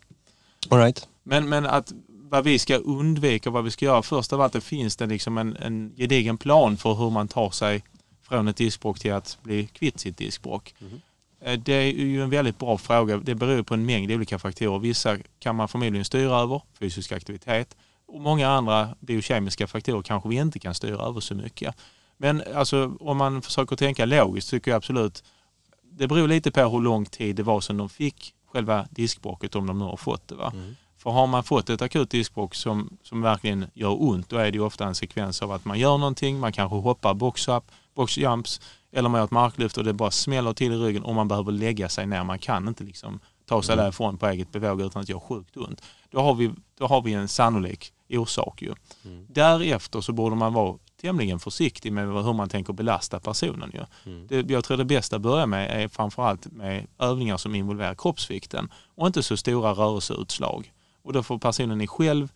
All 0.70 0.80
right. 0.80 1.08
Men, 1.24 1.50
men 1.50 1.66
att 1.66 1.94
vad 2.30 2.44
vi 2.44 2.60
ska 2.60 2.76
undvika 2.76 3.50
och 3.50 3.54
vad 3.54 3.64
vi 3.64 3.72
ska 3.72 3.86
göra 3.86 4.02
först 4.02 4.34
av 4.34 4.42
allt 4.42 4.54
det 4.54 4.62
finns 4.62 4.96
det 4.96 5.06
liksom 5.06 5.38
en, 5.38 5.56
en 5.56 5.94
gedigen 5.98 6.38
plan 6.38 6.78
för 6.78 6.94
hur 6.94 7.10
man 7.10 7.28
tar 7.28 7.50
sig 7.50 7.84
från 8.22 8.48
ett 8.48 8.58
diskbråck 8.58 9.00
till 9.00 9.14
att 9.14 9.38
bli 9.44 9.68
kvitt 9.68 10.00
sitt 10.00 10.18
diskbråck. 10.18 10.76
Mm. 10.82 11.02
Det 11.64 11.74
är 11.74 11.92
ju 11.92 12.24
en 12.24 12.30
väldigt 12.30 12.58
bra 12.58 12.78
fråga. 12.78 13.18
Det 13.18 13.36
beror 13.36 13.64
på 13.64 13.74
en 13.74 13.86
mängd 13.86 14.12
olika 14.12 14.40
faktorer. 14.40 14.80
Vissa 14.80 15.18
kan 15.40 15.56
man 15.56 15.68
förmodligen 15.68 16.06
styra 16.06 16.40
över, 16.40 16.62
fysisk 16.80 17.12
aktivitet. 17.12 17.76
Och 18.08 18.22
många 18.22 18.50
andra 18.50 18.96
biokemiska 19.00 19.68
faktorer 19.68 20.02
kanske 20.02 20.30
vi 20.30 20.36
inte 20.36 20.60
kan 20.60 20.74
styra 20.74 20.98
över 20.98 21.20
så 21.20 21.36
mycket. 21.36 21.76
Men 22.18 22.44
alltså, 22.56 22.98
om 23.00 23.18
man 23.18 23.42
försöker 23.42 23.76
tänka 23.76 24.06
logiskt 24.06 24.50
tycker 24.50 24.72
jag 24.72 24.78
absolut 24.78 25.24
det 25.92 26.08
beror 26.08 26.28
lite 26.28 26.52
på 26.52 26.62
hur 26.62 26.82
lång 26.82 27.06
tid 27.06 27.36
det 27.36 27.44
var 27.44 27.62
som 27.62 27.78
de 27.78 27.90
fick 27.90 28.34
själva 28.46 28.88
diskbråcket 28.92 29.56
om 29.56 29.68
de 29.68 29.80
nu 29.80 29.86
har 29.86 29.98
fått 29.98 30.28
det. 30.28 30.36
Va? 30.36 30.52
Mm. 30.54 30.76
För 31.08 31.12
har 31.12 31.28
man 31.28 31.44
fått 31.44 31.70
ett 31.70 31.82
akut 31.82 32.10
diskbråck 32.10 32.56
som, 32.56 32.98
som 33.04 33.22
verkligen 33.22 33.66
gör 33.74 34.02
ont 34.04 34.30
då 34.30 34.38
är 34.38 34.52
det 34.52 34.60
ofta 34.60 34.86
en 34.86 34.96
sekvens 34.96 35.42
av 35.42 35.52
att 35.52 35.66
man 35.66 35.80
gör 35.80 35.98
någonting, 35.98 36.40
man 36.40 36.52
kanske 36.52 36.78
hoppar 36.78 37.14
box-up, 37.14 37.64
box-jumps 37.96 38.62
eller 38.92 39.10
man 39.10 39.20
gör 39.20 39.26
ett 39.26 39.32
marklyft 39.32 39.78
och 39.78 39.84
det 39.84 39.94
bara 39.94 40.12
smäller 40.12 40.54
till 40.54 40.74
i 40.74 40.76
ryggen 40.76 41.04
och 41.04 41.16
man 41.16 41.28
behöver 41.28 41.52
lägga 41.52 41.90
sig 41.90 42.06
ner. 42.06 42.24
Man 42.24 42.40
kan 42.40 42.68
inte 42.68 42.84
liksom 42.84 43.20
ta 43.46 43.62
sig 43.62 43.74
mm. 43.74 43.84
därifrån 43.84 44.18
på 44.18 44.28
eget 44.28 44.52
bevåg 44.52 44.82
utan 44.82 45.02
att 45.02 45.10
göra 45.10 45.20
sjukt 45.20 45.58
ont. 45.58 45.82
Då 46.12 46.22
har 46.22 46.34
vi, 46.34 46.52
då 46.78 46.88
har 46.88 47.02
vi 47.02 47.14
en 47.14 47.28
sannolik 47.28 47.94
orsak 48.10 48.62
ju. 48.62 48.74
Mm. 49.06 49.26
Därefter 49.30 50.02
så 50.02 50.14
borde 50.14 50.36
man 50.36 50.54
vara 50.54 50.78
tämligen 51.02 51.40
försiktig 51.40 51.94
med 51.94 52.08
hur 52.08 52.34
man 52.34 52.50
tänker 52.50 52.74
belasta 52.74 53.20
personen. 53.20 53.72
Ju. 53.74 54.12
Mm. 54.12 54.28
Det, 54.28 54.54
jag 54.54 54.64
tror 54.64 54.78
det 54.78 54.86
bästa 54.86 55.16
att 55.16 55.22
börja 55.22 55.46
med 55.46 55.84
är 55.84 55.88
framförallt 55.88 56.52
med 56.52 56.88
övningar 57.00 57.38
som 57.38 57.56
involverar 57.56 57.96
kroppsvikten 57.96 58.70
och 58.96 59.08
inte 59.08 59.24
så 59.24 59.38
stora 59.38 59.72
rörelseutslag. 59.72 60.72
Och 61.08 61.14
då 61.14 61.24
får 61.24 61.38
personen 61.38 61.82
i 61.82 61.88
själv 61.88 62.32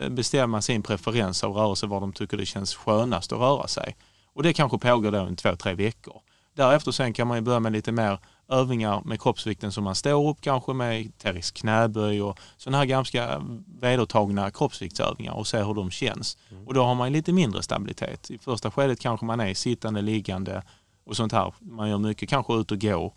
eh, 0.00 0.08
bestämma 0.08 0.62
sin 0.62 0.82
preferens 0.82 1.44
av 1.44 1.52
rörelse, 1.52 1.86
var 1.86 2.00
de 2.00 2.12
tycker 2.12 2.36
det 2.36 2.46
känns 2.46 2.74
skönast 2.74 3.32
att 3.32 3.38
röra 3.38 3.68
sig. 3.68 3.96
Och 4.32 4.42
det 4.42 4.52
kanske 4.52 4.78
pågår 4.78 5.10
då 5.10 5.18
en 5.18 5.36
två, 5.36 5.56
tre 5.56 5.74
veckor. 5.74 6.20
Därefter 6.54 6.92
sen 6.92 7.12
kan 7.12 7.28
man 7.28 7.36
ju 7.36 7.40
börja 7.40 7.60
med 7.60 7.72
lite 7.72 7.92
mer 7.92 8.18
övningar 8.48 9.02
med 9.04 9.20
kroppsvikten 9.20 9.72
som 9.72 9.84
man 9.84 9.94
står 9.94 10.28
upp 10.28 10.40
kanske 10.40 10.72
med 10.72 11.18
terisk 11.18 11.56
knäböj 11.56 12.22
och 12.22 12.38
sådana 12.56 12.78
här 12.78 12.84
ganska 12.84 13.42
vedertagna 13.80 14.50
kroppsviktsövningar 14.50 15.32
och 15.32 15.46
se 15.46 15.62
hur 15.62 15.74
de 15.74 15.90
känns. 15.90 16.38
Mm. 16.50 16.66
Och 16.66 16.74
då 16.74 16.84
har 16.84 16.94
man 16.94 17.12
lite 17.12 17.32
mindre 17.32 17.62
stabilitet. 17.62 18.30
I 18.30 18.38
första 18.38 18.70
skedet 18.70 19.00
kanske 19.00 19.26
man 19.26 19.40
är 19.40 19.54
sittande, 19.54 20.02
liggande 20.02 20.62
och 21.06 21.16
sånt 21.16 21.32
här. 21.32 21.54
Man 21.60 21.88
gör 21.88 21.98
mycket, 21.98 22.28
kanske 22.28 22.54
ut 22.54 22.72
och 22.72 22.80
gå. 22.80 23.14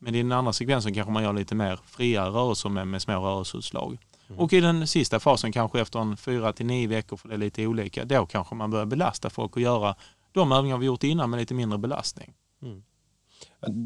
Men 0.00 0.14
i 0.14 0.22
den 0.22 0.32
andra 0.32 0.52
sekvensen 0.52 0.94
kanske 0.94 1.12
man 1.12 1.22
gör 1.22 1.32
lite 1.32 1.54
mer 1.54 1.78
fria 1.84 2.26
rörelser 2.28 2.68
med, 2.68 2.86
med 2.88 3.02
små 3.02 3.20
rörelseutslag. 3.20 3.98
Mm. 4.28 4.40
Och 4.40 4.52
i 4.52 4.60
den 4.60 4.86
sista 4.86 5.20
fasen 5.20 5.52
kanske 5.52 5.80
efter 5.80 5.98
en 5.98 6.16
fyra 6.16 6.52
till 6.52 6.66
nio 6.66 6.86
veckor, 6.86 7.16
för 7.16 7.28
det 7.28 7.34
är 7.34 7.38
lite 7.38 7.66
olika, 7.66 8.04
då 8.04 8.26
kanske 8.26 8.54
man 8.54 8.70
börjar 8.70 8.86
belasta 8.86 9.30
folk 9.30 9.56
och 9.56 9.62
göra 9.62 9.94
de 10.32 10.52
övningar 10.52 10.78
vi 10.78 10.86
gjort 10.86 11.04
innan 11.04 11.30
med 11.30 11.40
lite 11.40 11.54
mindre 11.54 11.78
belastning. 11.78 12.32
Mm. 12.62 12.82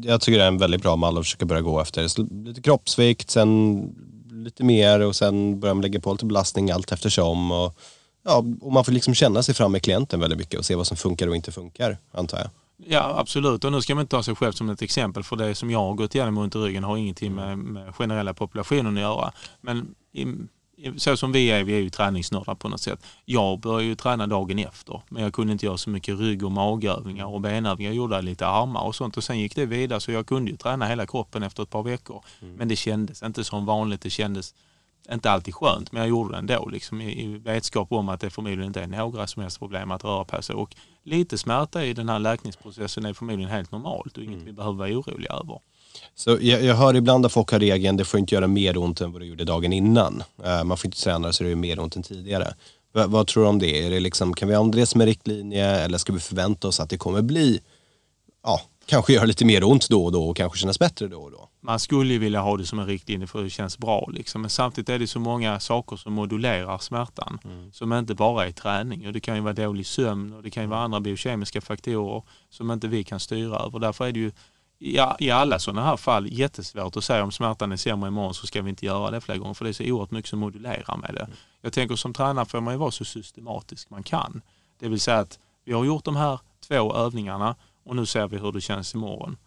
Jag 0.03 0.21
tycker 0.21 0.39
det 0.39 0.43
är 0.43 0.47
en 0.47 0.57
väldigt 0.57 0.81
bra 0.81 0.95
mall 0.95 1.17
att 1.17 1.25
försöka 1.25 1.45
börja 1.45 1.61
gå 1.61 1.81
efter. 1.81 2.07
Så 2.07 2.27
lite 2.31 2.61
kroppsvikt, 2.61 3.29
sen 3.29 3.95
lite 4.31 4.63
mer 4.63 4.99
och 4.99 5.15
sen 5.15 5.59
börjar 5.59 5.75
man 5.75 5.81
lägga 5.81 5.99
på 5.99 6.11
lite 6.11 6.25
belastning 6.25 6.71
allt 6.71 6.91
eftersom. 6.91 7.51
Och, 7.51 7.77
ja, 8.23 8.45
och 8.61 8.71
man 8.71 8.85
får 8.85 8.91
liksom 8.91 9.13
känna 9.13 9.43
sig 9.43 9.55
fram 9.55 9.71
med 9.71 9.81
klienten 9.81 10.19
väldigt 10.19 10.39
mycket 10.39 10.59
och 10.59 10.65
se 10.65 10.75
vad 10.75 10.87
som 10.87 10.97
funkar 10.97 11.27
och 11.27 11.35
inte 11.35 11.51
funkar, 11.51 11.97
antar 12.11 12.37
jag. 12.37 12.49
Ja 12.85 13.15
absolut 13.17 13.63
och 13.63 13.71
nu 13.71 13.81
ska 13.81 13.95
man 13.95 14.01
inte 14.01 14.11
ta 14.11 14.23
sig 14.23 14.35
själv 14.35 14.51
som 14.51 14.69
ett 14.69 14.81
exempel 14.81 15.23
för 15.23 15.35
det 15.35 15.55
som 15.55 15.71
jag 15.71 15.79
har 15.79 15.93
gått 15.93 16.15
igenom 16.15 16.37
ont 16.37 16.55
i 16.55 16.57
ryggen 16.57 16.83
har 16.83 16.97
ingenting 16.97 17.35
med, 17.35 17.57
med 17.57 17.95
generella 17.95 18.33
populationen 18.33 18.97
att 18.97 19.01
göra. 19.01 19.31
Men 19.61 19.95
i, 20.13 20.25
så 20.97 21.17
som 21.17 21.31
vi 21.31 21.51
är, 21.51 21.63
vi 21.63 21.73
är 21.73 21.79
ju 21.79 21.89
träningsnördar 21.89 22.55
på 22.55 22.69
något 22.69 22.81
sätt. 22.81 23.05
Jag 23.25 23.59
började 23.59 23.83
ju 23.83 23.95
träna 23.95 24.27
dagen 24.27 24.59
efter, 24.59 25.01
men 25.09 25.23
jag 25.23 25.33
kunde 25.33 25.53
inte 25.53 25.65
göra 25.65 25.77
så 25.77 25.89
mycket 25.89 26.19
rygg 26.19 26.43
och 26.43 26.51
magövningar 26.51 27.25
och 27.25 27.41
benövningar. 27.41 27.91
Jag 27.91 27.95
gjorde 27.95 28.21
lite 28.21 28.47
armar 28.47 28.81
och 28.81 28.95
sånt 28.95 29.17
och 29.17 29.23
sen 29.23 29.39
gick 29.39 29.55
det 29.55 29.65
vidare 29.65 29.99
så 29.99 30.11
jag 30.11 30.27
kunde 30.27 30.51
ju 30.51 30.57
träna 30.57 30.85
hela 30.85 31.05
kroppen 31.05 31.43
efter 31.43 31.63
ett 31.63 31.69
par 31.69 31.83
veckor. 31.83 32.23
Mm. 32.41 32.55
Men 32.55 32.67
det 32.67 32.75
kändes 32.75 33.23
inte 33.23 33.43
som 33.43 33.65
vanligt, 33.65 34.01
det 34.01 34.09
kändes 34.09 34.55
inte 35.11 35.31
alltid 35.31 35.55
skönt, 35.55 35.91
men 35.91 36.01
jag 36.01 36.09
gjorde 36.09 36.33
det 36.33 36.37
ändå 36.37 36.69
liksom, 36.69 37.01
i, 37.01 37.23
i 37.23 37.37
vetskap 37.37 37.91
om 37.91 38.09
att 38.09 38.19
det 38.19 38.29
förmodligen 38.29 38.65
inte 38.65 38.81
är 38.81 38.87
några 38.87 39.27
som 39.27 39.41
helst 39.41 39.59
problem 39.59 39.91
att 39.91 40.03
röra 40.03 40.23
på 40.23 40.41
sig. 40.41 40.55
Och 40.55 40.75
lite 41.03 41.37
smärta 41.37 41.85
i 41.85 41.93
den 41.93 42.09
här 42.09 42.19
läkningsprocessen 42.19 43.05
är 43.05 43.13
förmodligen 43.13 43.51
helt 43.51 43.71
normalt 43.71 44.17
och 44.17 44.23
inget 44.23 44.35
mm. 44.35 44.45
vi 44.45 44.53
behöver 44.53 44.77
vara 44.77 44.89
oroliga 44.89 45.31
över. 45.31 45.59
Så 46.15 46.37
jag, 46.41 46.63
jag 46.63 46.75
hör 46.75 46.95
ibland 46.95 47.25
att 47.25 47.31
folk 47.31 47.51
har 47.51 47.59
regeln, 47.59 47.97
det 47.97 48.05
får 48.05 48.19
inte 48.19 48.35
göra 48.35 48.47
mer 48.47 48.77
ont 48.77 49.01
än 49.01 49.11
vad 49.11 49.21
det 49.21 49.25
gjorde 49.25 49.43
dagen 49.43 49.73
innan. 49.73 50.23
Uh, 50.45 50.63
man 50.63 50.77
får 50.77 50.87
inte 50.87 51.01
träna 51.01 51.33
så 51.33 51.43
det 51.43 51.49
gör 51.49 51.55
mer 51.55 51.79
ont 51.79 51.95
än 51.95 52.03
tidigare. 52.03 52.53
V 52.93 53.03
vad 53.07 53.27
tror 53.27 53.43
du 53.43 53.49
om 53.49 53.59
det? 53.59 53.85
Är 53.85 53.89
det 53.89 53.99
liksom, 53.99 54.33
kan 54.33 54.49
vi 54.49 54.55
använda 54.55 54.77
det 54.77 54.85
som 54.85 55.01
en 55.01 55.07
riktlinje 55.07 55.65
eller 55.65 55.97
ska 55.97 56.13
vi 56.13 56.19
förvänta 56.19 56.67
oss 56.67 56.79
att 56.79 56.89
det 56.89 56.97
kommer 56.97 57.21
bli, 57.21 57.61
ja, 58.43 58.61
kanske 58.85 59.13
göra 59.13 59.25
lite 59.25 59.45
mer 59.45 59.63
ont 59.63 59.89
då 59.89 60.05
och 60.05 60.11
då 60.11 60.29
och 60.29 60.37
kanske 60.37 60.59
kännas 60.59 60.79
bättre 60.79 61.07
då 61.07 61.21
och 61.21 61.31
då? 61.31 61.49
Man 61.61 61.79
skulle 61.79 62.13
ju 62.13 62.19
vilja 62.19 62.41
ha 62.41 62.57
det 62.57 62.65
som 62.65 62.79
en 62.79 62.87
riktlinje 62.87 63.27
för 63.27 63.43
det 63.43 63.49
känns 63.49 63.77
bra. 63.77 64.09
Liksom. 64.13 64.41
Men 64.41 64.49
samtidigt 64.49 64.89
är 64.89 64.99
det 64.99 65.07
så 65.07 65.19
många 65.19 65.59
saker 65.59 65.95
som 65.95 66.13
modulerar 66.13 66.77
smärtan 66.77 67.39
mm. 67.45 67.71
som 67.71 67.93
inte 67.93 68.15
bara 68.15 68.47
är 68.47 68.51
träning. 68.51 69.07
Och 69.07 69.13
det 69.13 69.19
kan 69.19 69.35
ju 69.35 69.41
vara 69.41 69.53
dålig 69.53 69.85
sömn 69.85 70.33
och 70.33 70.43
det 70.43 70.49
kan 70.49 70.63
ju 70.63 70.69
vara 70.69 70.79
andra 70.79 70.99
biokemiska 70.99 71.61
faktorer 71.61 72.23
som 72.49 72.71
inte 72.71 72.87
vi 72.87 73.03
kan 73.03 73.19
styra 73.19 73.57
över. 73.57 73.79
Därför 73.79 74.07
är 74.07 74.11
det 74.11 74.19
ju 74.19 74.31
ja, 74.79 75.15
i 75.19 75.31
alla 75.31 75.59
sådana 75.59 75.83
här 75.83 75.97
fall 75.97 76.27
jättesvårt 76.31 76.97
att 76.97 77.03
säga 77.03 77.23
om 77.23 77.31
smärtan 77.31 77.71
är 77.71 77.75
sämre 77.75 78.07
imorgon 78.07 78.33
så 78.33 78.47
ska 78.47 78.61
vi 78.61 78.69
inte 78.69 78.85
göra 78.85 79.11
det 79.11 79.21
fler 79.21 79.37
gånger 79.37 79.53
för 79.53 79.65
det 79.65 79.71
är 79.71 79.73
så 79.73 79.83
oerhört 79.83 80.11
mycket 80.11 80.29
som 80.29 80.39
modulerar 80.39 80.97
med 80.97 81.13
det. 81.13 81.21
Mm. 81.21 81.37
Jag 81.61 81.73
tänker 81.73 81.95
som 81.95 82.13
tränare 82.13 82.45
får 82.45 82.61
man 82.61 82.73
ju 82.73 82.77
vara 82.77 82.91
så 82.91 83.05
systematisk 83.05 83.89
man 83.89 84.03
kan. 84.03 84.41
Det 84.79 84.89
vill 84.89 84.99
säga 84.99 85.19
att 85.19 85.39
vi 85.65 85.73
har 85.73 85.85
gjort 85.85 86.05
de 86.05 86.15
här 86.15 86.39
två 86.67 86.95
övningarna 86.95 87.55
och 87.83 87.95
nu 87.95 88.05
ser 88.05 88.27
vi 88.27 88.37
hur 88.37 88.51
det 88.51 88.61
känns 88.61 88.93
imorgon. 88.93 89.37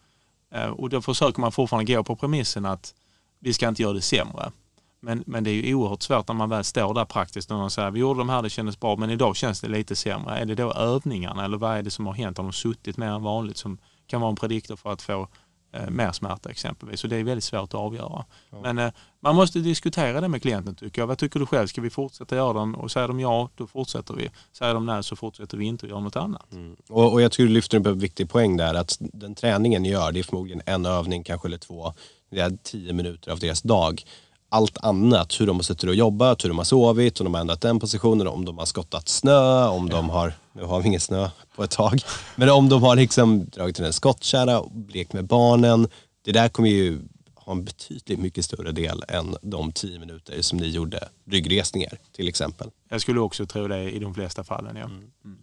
Eh, 0.51 0.69
och 0.69 0.89
då 0.89 1.01
försöker 1.01 1.41
man 1.41 1.51
fortfarande 1.51 1.93
gå 1.93 2.03
på 2.03 2.15
premissen 2.15 2.65
att 2.65 2.93
vi 3.39 3.53
ska 3.53 3.67
inte 3.67 3.81
göra 3.81 3.93
det 3.93 4.01
sämre. 4.01 4.51
Men, 4.99 5.23
men 5.27 5.43
det 5.43 5.49
är 5.49 5.53
ju 5.53 5.75
oerhört 5.75 6.01
svårt 6.01 6.27
när 6.27 6.35
man 6.35 6.49
väl 6.49 6.63
står 6.63 6.93
där 6.93 7.05
praktiskt 7.05 7.51
och 7.51 7.71
säger 7.71 7.91
vi 7.91 7.99
gjorde 7.99 8.19
de 8.19 8.29
här, 8.29 8.41
det 8.41 8.49
kändes 8.49 8.79
bra 8.79 8.95
men 8.95 9.09
idag 9.09 9.35
känns 9.35 9.61
det 9.61 9.67
lite 9.67 9.95
sämre. 9.95 10.37
Är 10.37 10.45
det 10.45 10.55
då 10.55 10.73
övningarna 10.73 11.45
eller 11.45 11.57
vad 11.57 11.77
är 11.77 11.83
det 11.83 11.91
som 11.91 12.05
har 12.05 12.13
hänt? 12.13 12.37
Har 12.37 12.43
de 12.43 12.53
suttit 12.53 12.97
mer 12.97 13.07
än 13.07 13.23
vanligt 13.23 13.57
som 13.57 13.77
kan 14.07 14.21
vara 14.21 14.29
en 14.29 14.35
prediktor 14.35 14.75
för 14.75 14.93
att 14.93 15.01
få 15.01 15.27
eh, 15.73 15.89
mer 15.89 16.11
smärta 16.11 16.49
exempelvis. 16.49 16.99
Så 16.99 17.07
det 17.07 17.15
är 17.15 17.23
väldigt 17.23 17.43
svårt 17.43 17.73
att 17.73 17.73
avgöra. 17.73 18.25
Ja. 18.49 18.61
Men 18.61 18.77
eh, 18.77 18.91
man 19.19 19.35
måste 19.35 19.59
diskutera 19.59 20.21
det 20.21 20.27
med 20.27 20.41
klienten 20.41 20.75
tycker 20.75 21.01
jag. 21.01 21.07
Vad 21.07 21.17
tycker 21.17 21.39
du 21.39 21.45
själv? 21.45 21.67
Ska 21.67 21.81
vi 21.81 21.89
fortsätta 21.89 22.35
göra 22.35 22.53
dem? 22.53 22.75
Och 22.75 22.91
säger 22.91 23.07
de 23.07 23.19
ja, 23.19 23.49
då 23.55 23.67
fortsätter 23.67 24.13
vi. 24.13 24.29
Säger 24.53 24.73
de 24.73 24.85
nej 24.85 25.03
så 25.03 25.15
fortsätter 25.15 25.57
vi 25.57 25.65
inte 25.65 25.85
och 25.85 25.89
gör 25.89 25.99
något 25.99 26.15
annat. 26.15 26.51
Mm. 26.51 26.75
Och, 26.89 27.13
och, 27.13 27.21
jag 27.21 27.31
tycker 27.31 27.47
du 27.47 27.53
lyfter 27.53 27.79
upp 27.79 27.85
en 27.85 27.99
viktig 27.99 28.29
poäng 28.29 28.57
där 28.57 28.73
att 28.73 28.97
den 28.99 29.35
träningen 29.35 29.83
ni 29.83 29.89
gör, 29.89 30.11
det 30.11 30.19
är 30.19 30.23
förmodligen 30.23 30.61
en 30.65 30.85
övning 30.85 31.23
kanske 31.23 31.47
eller 31.47 31.57
två. 31.57 31.93
Det 32.31 32.39
är 32.39 32.57
tio 32.63 32.93
minuter 32.93 33.31
av 33.31 33.39
deras 33.39 33.61
dag 33.61 34.03
allt 34.49 34.77
annat. 34.77 35.41
Hur 35.41 35.47
de 35.47 35.55
har 35.55 35.63
suttit 35.63 35.89
och 35.89 35.95
jobbat, 35.95 36.43
hur 36.43 36.49
de 36.49 36.57
har 36.57 36.65
sovit, 36.65 37.19
om 37.19 37.23
de 37.23 37.33
har 37.33 37.41
ändrat 37.41 37.61
den 37.61 37.79
positionen, 37.79 38.27
om 38.27 38.45
de 38.45 38.57
har 38.57 38.65
skottat 38.65 39.09
snö, 39.09 39.67
om 39.67 39.89
de 39.89 40.09
har, 40.09 40.33
nu 40.53 40.63
har 40.63 40.81
vi 40.81 40.87
ingen 40.87 40.99
snö 40.99 41.29
på 41.55 41.63
ett 41.63 41.71
tag, 41.71 42.01
men 42.35 42.49
om 42.49 42.69
de 42.69 42.83
har 42.83 42.95
liksom 42.95 43.45
dragit 43.45 43.75
till 43.75 43.85
en 43.85 43.93
skottkärra 43.93 44.59
och 44.59 44.71
lekt 44.89 45.13
med 45.13 45.25
barnen. 45.25 45.87
Det 46.25 46.31
där 46.31 46.49
kommer 46.49 46.69
ju 46.69 47.01
ha 47.35 47.53
en 47.53 47.65
betydligt 47.65 48.19
mycket 48.19 48.45
större 48.45 48.71
del 48.71 49.03
än 49.07 49.35
de 49.41 49.71
tio 49.71 49.99
minuter 49.99 50.41
som 50.41 50.57
ni 50.57 50.67
gjorde 50.67 51.09
ryggresningar 51.25 51.97
till 52.15 52.27
exempel. 52.27 52.69
Jag 52.89 53.01
skulle 53.01 53.19
också 53.19 53.45
tro 53.45 53.67
det 53.67 53.91
i 53.91 53.99
de 53.99 54.13
flesta 54.13 54.43
fallen, 54.43 54.75
ja. 54.75 54.85
Mm. 54.85 55.37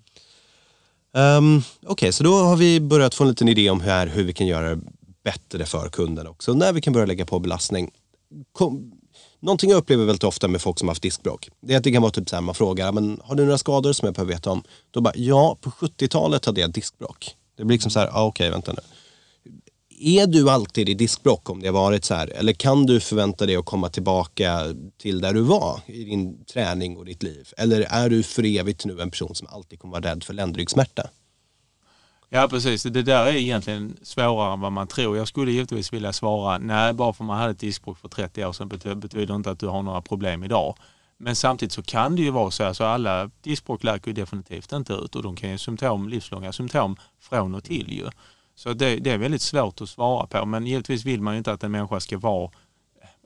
Um, 1.16 1.62
Okej, 1.80 1.92
okay, 1.92 2.12
så 2.12 2.24
då 2.24 2.34
har 2.34 2.56
vi 2.56 2.80
börjat 2.80 3.14
få 3.14 3.24
en 3.24 3.30
liten 3.30 3.48
idé 3.48 3.70
om 3.70 3.80
hur, 3.80 4.06
hur 4.06 4.24
vi 4.24 4.32
kan 4.32 4.46
göra 4.46 4.74
det 4.74 4.80
bättre 5.24 5.66
för 5.66 5.88
kunden 5.88 6.26
också. 6.26 6.54
När 6.54 6.72
vi 6.72 6.80
kan 6.80 6.92
börja 6.92 7.06
lägga 7.06 7.26
på 7.26 7.38
belastning 7.38 7.90
kom, 8.52 8.92
någonting 9.40 9.70
jag 9.70 9.76
upplever 9.76 10.04
väldigt 10.04 10.24
ofta 10.24 10.48
med 10.48 10.60
folk 10.60 10.78
som 10.78 10.88
har 10.88 10.90
haft 10.90 11.02
diskbråck, 11.02 11.48
det 11.60 11.74
är 11.74 11.78
att 11.78 11.84
det 11.84 11.92
kan 11.92 12.02
vara 12.02 12.12
typ 12.12 12.28
så 12.28 12.36
här, 12.36 12.42
man 12.42 12.54
frågar, 12.54 12.92
men 12.92 13.20
har 13.24 13.34
du 13.34 13.44
några 13.44 13.58
skador 13.58 13.92
som 13.92 14.06
jag 14.06 14.14
behöver 14.14 14.32
veta 14.32 14.50
om? 14.50 14.62
Då 14.90 15.00
bara, 15.00 15.14
ja, 15.16 15.58
på 15.60 15.70
70-talet 15.70 16.44
hade 16.44 16.60
jag 16.60 16.72
diskbråck. 16.72 17.36
Det 17.56 17.64
blir 17.64 17.74
liksom 17.74 17.90
så 17.90 17.98
här, 17.98 18.06
ah, 18.12 18.24
okej, 18.24 18.48
okay, 18.48 18.50
vänta 18.50 18.72
nu. 18.72 18.80
Är 19.98 20.26
du 20.26 20.50
alltid 20.50 20.88
i 20.88 20.94
diskbråck 20.94 21.50
om 21.50 21.60
det 21.60 21.68
har 21.68 21.72
varit 21.72 22.04
så 22.04 22.14
här? 22.14 22.26
Eller 22.26 22.52
kan 22.52 22.86
du 22.86 23.00
förvänta 23.00 23.46
dig 23.46 23.56
att 23.56 23.64
komma 23.64 23.88
tillbaka 23.88 24.74
till 24.98 25.20
där 25.20 25.32
du 25.32 25.40
var 25.40 25.80
i 25.86 26.04
din 26.04 26.44
träning 26.44 26.96
och 26.96 27.04
ditt 27.04 27.22
liv? 27.22 27.48
Eller 27.56 27.80
är 27.80 28.08
du 28.08 28.22
för 28.22 28.44
evigt 28.44 28.84
nu 28.84 29.00
en 29.00 29.10
person 29.10 29.34
som 29.34 29.48
alltid 29.50 29.78
kommer 29.78 30.00
vara 30.00 30.10
rädd 30.10 30.24
för 30.24 30.34
ländryggsmärta? 30.34 31.10
Ja 32.36 32.48
precis, 32.48 32.82
det 32.82 33.02
där 33.02 33.26
är 33.26 33.32
egentligen 33.32 33.96
svårare 34.02 34.52
än 34.52 34.60
vad 34.60 34.72
man 34.72 34.86
tror. 34.86 35.16
Jag 35.16 35.28
skulle 35.28 35.52
givetvis 35.52 35.92
vilja 35.92 36.12
svara 36.12 36.58
nej, 36.58 36.92
bara 36.92 37.12
för 37.12 37.24
man 37.24 37.38
hade 37.38 37.50
ett 37.50 37.58
diskbråck 37.58 37.98
för 37.98 38.08
30 38.08 38.44
år 38.44 38.52
sedan 38.52 38.68
betyder 39.00 39.34
inte 39.34 39.50
att 39.50 39.58
du 39.58 39.66
har 39.66 39.82
några 39.82 40.02
problem 40.02 40.44
idag. 40.44 40.76
Men 41.18 41.36
samtidigt 41.36 41.72
så 41.72 41.82
kan 41.82 42.16
det 42.16 42.22
ju 42.22 42.30
vara 42.30 42.50
så, 42.50 42.64
att 42.64 42.80
alla 42.80 43.30
diskbråck 43.42 43.84
läker 43.84 44.08
ju 44.08 44.14
definitivt 44.14 44.72
inte 44.72 44.92
ut 44.92 45.16
och 45.16 45.22
de 45.22 45.36
kan 45.36 45.50
ju 45.50 45.58
symptom, 45.58 46.08
livslånga 46.08 46.52
symptom 46.52 46.96
från 47.20 47.54
och 47.54 47.64
till 47.64 47.92
ju. 47.92 48.08
Så 48.54 48.72
det, 48.72 48.96
det 48.96 49.10
är 49.10 49.18
väldigt 49.18 49.42
svårt 49.42 49.80
att 49.80 49.88
svara 49.88 50.26
på 50.26 50.46
men 50.46 50.66
givetvis 50.66 51.04
vill 51.04 51.22
man 51.22 51.34
ju 51.34 51.38
inte 51.38 51.52
att 51.52 51.64
en 51.64 51.72
människa 51.72 52.00
ska 52.00 52.18
vara 52.18 52.50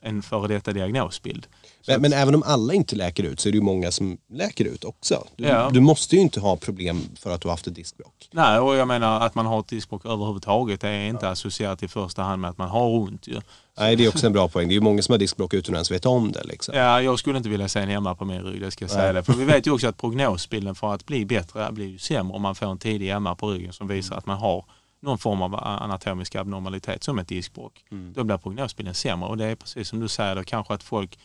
en 0.03 0.23
före 0.23 0.49
detta 0.49 0.73
diagnosbild. 0.73 1.47
Men, 1.87 2.03
men, 2.03 2.13
även 2.13 2.35
om 2.35 2.43
alla 2.43 2.75
inte 2.75 2.97
läker 2.97 3.25
ut 3.25 3.41
så 3.41 3.49
är 3.49 3.53
det 3.53 3.59
ju 3.59 3.63
många 3.63 3.91
som 3.93 4.19
läker 4.33 4.65
ut 4.65 4.85
också. 4.85 5.27
Du, 5.37 5.45
ja. 5.45 5.71
du, 5.73 5.81
måste 5.81 6.17
ju 6.17 6.23
inte 6.23 6.41
ha 6.41 6.57
problem 6.57 7.03
för 7.21 7.31
att 7.31 7.41
du 7.41 7.49
har 7.49 7.53
haft 7.53 7.67
ett 7.67 7.75
diskbråck. 7.75 8.29
Nej, 8.31 8.59
och 8.59 8.77
jag 8.77 8.89
menar 8.89 9.21
att 9.21 9.35
man 9.35 9.47
har 9.47 9.61
ett 9.61 9.69
diskbråck 9.69 10.07
överhuvudtaget 10.07 10.85
är 10.85 11.01
inte 11.01 11.27
ja. 11.27 11.33
associerat 11.33 11.83
i 11.83 11.89
första 11.89 12.23
hand 12.23 12.43
med 12.43 12.51
att 12.51 12.59
man 12.59 12.69
har 12.69 12.89
ont 12.89 13.29
ju. 13.29 13.41
Nej, 13.79 13.97
det 13.97 14.05
är 14.05 14.09
också 14.09 14.27
en 14.27 14.33
bra 14.33 14.49
poäng. 14.49 14.69
Det 14.69 14.73
är 14.73 14.75
ju 14.75 14.81
många 14.81 15.03
som 15.03 15.13
har 15.13 15.19
diskbråck 15.19 15.55
utan 15.55 15.75
att 15.75 15.77
ens 15.77 15.91
veta 15.91 16.09
om 16.09 16.33
det. 16.33 16.45
Liksom. 16.45 16.75
Ja, 16.77 17.03
jag 17.03 17.19
skulle 17.19 17.37
inte 17.39 17.49
vilja 17.49 17.69
se 17.69 17.81
en 17.81 17.91
MR 17.91 18.15
på 18.15 18.25
min 18.25 18.43
rygg, 18.43 18.61
det 18.61 18.71
ska 18.71 18.85
jag 18.85 18.91
säga 18.91 19.13
det. 19.13 19.23
För 19.23 19.33
vi 19.33 19.45
vet 19.45 19.67
ju 19.67 19.71
också 19.71 19.89
att 19.89 19.97
prognosbilden 19.97 20.75
för 20.75 20.95
att 20.95 21.07
bli 21.07 21.25
bättre 21.25 21.73
blir 21.73 21.87
ju 21.87 21.99
sämre 21.99 22.35
om 22.35 22.43
man 22.43 22.55
får 22.55 22.67
en 22.67 22.79
tidig 22.79 23.09
MR 23.11 23.35
på 23.35 23.51
ryggen 23.51 23.73
som 23.73 23.89
visar 23.89 24.17
att 24.17 24.27
man 24.27 24.39
har 24.39 24.65
någon 25.01 25.19
form 25.19 25.43
av 25.43 25.55
anatomisk 25.55 26.35
abnormalitet 26.35 27.05
som 27.05 27.19
ett 27.19 27.29
diskbråck. 27.29 27.85
Mm. 27.91 28.13
Då 28.13 28.25
blir 28.25 28.37
prognosbilden 28.37 28.95
sämre 28.95 29.29
och 29.29 29.37
det 29.37 29.45
är 29.45 29.57
precis 29.57 29.89
som 29.89 30.01
du 30.01 30.09
säger 30.09 30.37
då 30.37 30.45
kanske 30.45 30.75
att 30.75 30.83
folk 30.83 31.19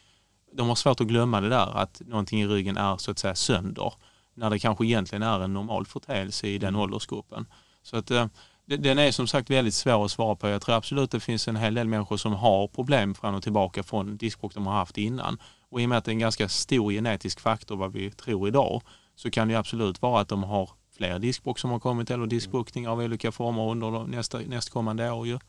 de 0.54 0.68
har 0.68 0.76
svårt 0.76 1.02
att 1.02 1.08
glömma 1.08 1.42
det 1.42 1.50
där 1.50 1.78
att 1.78 2.02
någonting 2.06 2.42
i 2.42 2.48
ryggen 2.48 2.78
är 2.78 2.98
så 2.98 3.12
att 3.12 3.20
säga 3.20 3.36
sönder 3.36 3.94
när 4.34 4.50
det 4.50 4.60
kanske 4.60 4.86
egentligen 4.86 5.24
är 5.24 5.40
en 5.40 5.54
normal 5.54 5.86
företeelse 5.86 6.48
i 6.48 6.58
den 6.58 6.70
mm. 6.70 6.82
åldersgruppen. 6.82 7.46
Så 7.84 7.98
att 7.98 8.12
eh, 8.12 8.26
den 8.66 9.00
är 9.00 9.12
som 9.12 9.28
sagt 9.28 9.50
väldigt 9.50 9.74
svår 9.74 10.06
att 10.06 10.12
svara 10.12 10.36
på. 10.36 10.48
Jag 10.48 10.62
tror 10.62 10.76
absolut 10.76 11.12
det 11.12 11.20
finns 11.20 11.48
en 11.48 11.56
hel 11.56 11.74
del 11.74 11.88
människor 11.88 12.18
som 12.18 12.34
har 12.34 12.68
problem 12.68 13.16
fram 13.16 13.36
och 13.36 13.44
tillbaka 13.44 13.84
från 13.84 14.18
diskbråck 14.18 14.54
de 14.54 14.68
har 14.68 14.74
haft 14.74 14.98
innan. 14.98 15.38
Och 15.70 15.82
i 15.82 15.86
och 15.86 15.90
med 15.90 15.98
att 15.98 16.06
det 16.06 16.10
är 16.10 16.14
en 16.14 16.20
ganska 16.20 16.50
stor 16.50 16.92
genetisk 16.92 17.40
faktor 17.40 17.76
vad 17.76 17.94
vi 17.94 18.12
tror 18.12 18.48
idag 18.48 18.82
så 19.16 19.32
kan 19.32 19.48
det 19.48 19.56
absolut 19.56 20.02
vara 20.02 20.22
att 20.22 20.28
de 20.28 20.44
har 20.44 20.70
fler 20.97 21.19
diskbråck 21.19 21.60
som 21.60 21.71
har 21.71 21.79
kommit 21.79 22.12
eller 22.12 22.25
diskbuktningar 22.25 22.89
av 22.89 22.99
olika 22.99 23.32
former 23.32 23.71
under 23.71 24.08
nästa, 24.08 24.39
nästkommande 24.39 25.12
år. 25.12 25.27
Ju. 25.27 25.39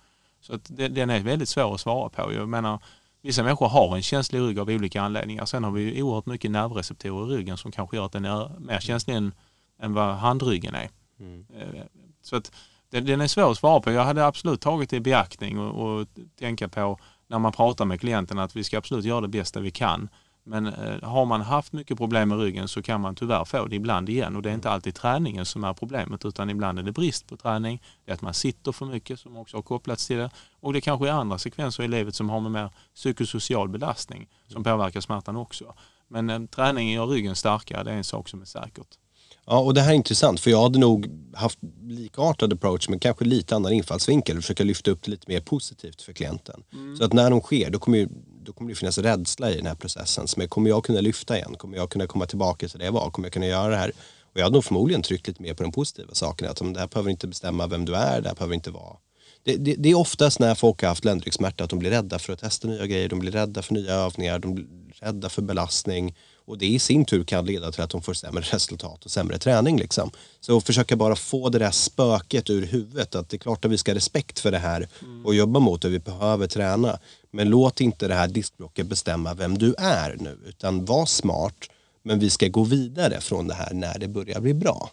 Så 0.41 0.55
att 0.55 0.71
det, 0.77 0.89
den 0.89 1.11
är 1.11 1.21
väldigt 1.21 1.49
svår 1.49 1.75
att 1.75 1.81
svara 1.81 2.09
på. 2.09 2.33
Jag 2.33 2.49
menar, 2.49 2.83
vissa 3.23 3.43
människor 3.43 3.69
har 3.69 3.97
en 3.97 4.03
känslig 4.03 4.41
rygg 4.41 4.59
av 4.59 4.69
olika 4.69 5.03
anledningar. 5.03 5.45
Sen 5.45 5.65
har 5.65 5.71
vi 5.71 6.03
oerhört 6.03 6.27
mycket 6.27 6.51
nervreceptorer 6.51 7.33
i 7.33 7.37
ryggen 7.37 7.57
som 7.57 7.73
kanske 7.73 7.97
gör 7.97 8.07
att 8.07 8.13
den 8.13 8.25
är 8.25 8.59
mer 8.59 8.81
känslig 8.81 9.15
än, 9.17 9.35
än 9.81 9.95
vad 9.95 10.15
handryggen 10.15 10.75
är. 10.75 10.89
Mm. 11.21 11.47
Eh, 11.59 11.83
så 12.23 12.37
att 12.37 12.53
Den, 12.91 13.07
den 13.07 13.21
är 13.21 13.27
svår 13.27 13.51
att 13.51 13.59
svara 13.59 13.81
på. 13.81 13.91
Jag 13.91 14.05
hade 14.05 14.27
absolut 14.27 14.61
tagit 14.61 14.91
det 14.91 14.97
i 14.97 15.01
beaktning 15.01 15.59
och, 15.59 16.01
och 16.01 16.07
tänka 16.39 16.69
på 16.69 16.99
när 17.27 17.39
man 17.39 17.53
pratar 17.53 17.85
med 17.85 18.01
klienten 18.01 18.39
att 18.39 18.57
vi 18.57 18.65
ska 18.65 18.79
absolut 18.79 19.05
göra 19.05 19.21
det 19.21 19.29
bästa 19.29 19.61
vi 19.61 19.71
kan. 19.71 20.09
Men 20.47 20.67
eh, 20.67 21.03
har 21.03 21.25
man 21.25 21.41
haft 21.41 21.73
mycket 21.73 21.99
problem 21.99 22.29
med 22.29 22.39
ryggen 22.39 22.69
så 22.69 22.83
kan 22.83 23.01
man 23.01 23.15
tyvärr 23.15 23.45
få 23.45 23.67
det 23.67 23.77
ibland 23.77 24.09
igen 24.09 24.37
och 24.37 24.43
det 24.43 24.51
är 24.51 24.55
inte 24.55 24.71
alltid 24.71 24.95
träningen 24.95 25.47
som 25.47 25.65
är 25.65 25.73
problemet 25.73 26.25
utan 26.25 26.51
ibland 26.51 26.79
är 26.79 26.83
det 26.83 26.93
brist 26.93 27.27
på 27.27 27.37
träning. 27.37 27.83
Det 28.05 28.11
är 28.11 28.15
att 28.15 28.23
man 28.23 28.35
sitter 28.35 28.73
för 28.73 28.87
mycket 28.87 29.21
som 29.21 29.37
också 29.37 29.57
har 29.57 29.63
kopplats 29.63 30.07
till 30.07 30.17
det 30.17 30.31
och 30.61 30.73
det 30.73 30.81
kanske 30.81 31.09
är 31.09 31.13
andra 31.13 31.39
sekvenser 31.39 31.83
i 31.83 31.89
livet 31.89 32.15
som 32.15 32.31
har 32.31 32.41
med 32.41 32.53
mer 32.53 32.71
psykosocial 32.95 33.69
belastning 33.69 34.29
som 34.49 34.65
påverkar 34.65 35.01
smärtan 35.01 35.37
också. 35.37 35.75
Men 36.09 36.31
eh, 36.31 36.41
träning 36.47 36.93
gör 36.93 37.07
ryggen 37.07 37.37
starkare, 37.37 37.85
det 37.85 37.91
är 37.91 37.97
en 37.97 38.05
sak 38.05 38.29
som 38.29 38.41
är 38.41 38.47
säkert. 38.47 38.99
Ja, 39.47 39.59
och 39.59 39.75
det 39.75 39.81
här 39.81 39.91
är 39.91 39.95
intressant 39.95 40.41
för 40.41 40.51
jag 40.51 40.63
hade 40.63 40.79
nog 40.79 41.11
haft 41.35 41.59
likartad 41.83 42.53
approach 42.53 42.89
men 42.89 42.99
kanske 42.99 43.25
lite 43.25 43.57
annan 43.57 43.73
infallsvinkel 43.73 44.37
och 44.37 44.43
försöka 44.43 44.65
lyfta 44.65 44.91
upp 44.91 45.03
det 45.03 45.11
lite 45.11 45.25
mer 45.29 45.41
positivt 45.41 46.03
för 46.03 46.13
klienten. 46.13 46.63
Mm. 46.73 46.97
Så 46.97 47.05
att 47.05 47.13
när 47.13 47.31
de 47.31 47.41
sker 47.41 47.71
då 47.71 47.79
kommer, 47.79 47.99
ju, 47.99 48.09
då 48.43 48.53
kommer 48.53 48.71
det 48.71 48.75
finnas 48.75 48.99
rädsla 48.99 49.51
i 49.51 49.57
den 49.57 49.67
här 49.67 49.75
processen. 49.75 50.29
Som 50.29 50.43
är, 50.43 50.47
kommer 50.47 50.71
jag 50.71 50.85
kunna 50.85 51.01
lyfta 51.01 51.37
igen? 51.37 51.55
Kommer 51.59 51.77
jag 51.77 51.91
kunna 51.91 52.07
komma 52.07 52.27
tillbaka 52.27 52.69
till 52.69 52.79
det 52.79 52.85
jag 52.85 52.93
var? 52.93 53.11
Kommer 53.11 53.27
jag 53.27 53.33
kunna 53.33 53.47
göra 53.47 53.69
det 53.69 53.77
här? 53.77 53.93
Och 54.23 54.41
jag 54.41 54.45
hade 54.45 54.55
nog 54.55 54.65
förmodligen 54.65 55.03
tryckt 55.03 55.29
lite 55.29 55.43
mer 55.43 55.55
på 55.55 55.63
de 55.63 55.73
positiva 55.73 56.15
sakerna. 56.15 56.51
Att 56.51 56.75
det 56.75 56.81
här 56.81 56.87
behöver 56.87 57.11
inte 57.11 57.27
bestämma 57.27 57.67
vem 57.67 57.85
du 57.85 57.95
är, 57.95 58.21
det 58.21 58.29
här 58.29 58.37
behöver 58.37 58.55
inte 58.55 58.71
vara 58.71 58.97
det, 59.45 59.57
det, 59.57 59.75
det, 59.75 59.91
är 59.91 59.95
oftast 59.95 60.39
när 60.39 60.55
folk 60.55 60.83
har 60.83 60.89
haft 60.89 61.05
ländryggsmärta 61.05 61.65
att 61.65 61.71
de 61.71 61.79
blir 61.79 61.91
rädda 61.91 62.19
för 62.19 62.33
att 62.33 62.39
testa 62.39 62.69
nya 62.69 62.87
grejer, 62.87 63.09
de 63.09 63.19
blir 63.19 63.33
rädda 63.33 63.63
för 63.63 63.75
nya 63.75 63.95
övningar, 63.95 64.39
de 64.39 64.55
blir 64.55 64.67
rädda 65.01 65.29
för 65.29 65.43
belastning 65.43 66.15
och 66.47 66.59
det 66.59 66.67
i 66.67 66.79
sin 66.79 67.05
tur 67.05 67.25
kan 67.25 67.47
leda 67.47 67.73
till 67.73 67.83
att 67.83 67.91
de 67.91 68.03
får 68.03 68.15
sämre 68.15 68.43
resultat 68.43 69.05
och 69.05 69.11
sämre 69.11 69.39
träning. 69.39 69.79
Liksom. 69.79 70.11
Så 70.41 70.61
försöka 70.61 70.97
bara 70.97 71.17
få 71.17 71.49
det 71.49 71.59
där 71.59 71.71
spöket 71.71 72.51
ur 72.51 72.67
huvudet 72.67 73.15
att 73.15 73.29
det 73.29 73.37
är 73.37 73.39
klart 73.39 73.65
att 73.65 73.71
vi 73.71 73.79
ska 73.79 73.91
ha 73.91 73.97
respekt 73.97 74.39
för 74.39 74.51
det 74.51 74.59
här 74.59 74.89
och 75.25 75.35
jobba 75.35 75.61
mot 75.61 75.83
det, 75.83 75.89
vi 75.89 75.99
behöver 75.99 76.47
träna. 76.47 76.99
Men 77.31 77.49
låt 77.49 77.81
inte 77.81 78.09
det 78.09 78.15
här 78.15 78.29
diskblocket 78.29 78.87
bestämma 78.87 79.35
vem 79.35 79.59
du 79.59 79.75
är 79.79 80.17
nu 80.21 80.39
utan 80.47 80.85
var 80.85 81.07
smart 81.07 81.55
men 82.03 82.19
vi 82.19 82.31
ska 82.31 82.49
gå 82.49 82.65
vidare 82.65 83.21
från 83.21 83.49
det 83.49 83.55
här 83.55 83.75
när 83.75 83.99
det 83.99 84.09
börjar 84.09 84.41
bli 84.41 84.55
bra. 84.55 84.91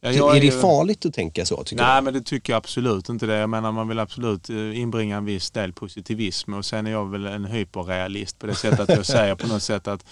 Ja, 0.00 0.36
är 0.36 0.40
det 0.40 0.50
farligt 0.50 1.06
att 1.06 1.14
tänka 1.14 1.46
så? 1.46 1.64
Nej, 1.72 2.00
du? 2.00 2.04
men 2.04 2.14
det 2.14 2.20
tycker 2.22 2.52
jag 2.52 2.58
absolut 2.58 3.08
inte 3.08 3.26
det. 3.26 3.34
Jag 3.34 3.50
menar, 3.50 3.72
man 3.72 3.88
vill 3.88 3.98
absolut 3.98 4.50
eh, 4.50 4.78
inbringa 4.78 5.16
en 5.16 5.24
viss 5.24 5.50
del 5.50 5.72
positivism 5.72 6.54
och 6.54 6.64
sen 6.64 6.86
är 6.86 6.90
jag 6.90 7.10
väl 7.10 7.26
en 7.26 7.44
hyperrealist 7.44 8.38
på 8.38 8.46
det 8.46 8.54
sättet 8.54 8.80
att 8.80 8.88
jag 8.88 9.06
säger 9.06 9.34
på 9.34 9.46
något 9.46 9.62
sätt 9.62 9.88
att 9.88 10.04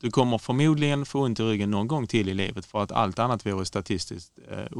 du 0.00 0.10
kommer 0.10 0.38
förmodligen 0.38 1.06
få 1.06 1.20
ont 1.20 1.40
i 1.40 1.42
ryggen 1.42 1.70
någon 1.70 1.88
gång 1.88 2.06
till 2.06 2.28
i 2.28 2.34
livet 2.34 2.66
för 2.66 2.82
att 2.82 2.92
allt 2.92 3.18
annat 3.18 3.46
vore 3.46 3.64
statistiskt 3.64 4.38
eh, 4.50 4.78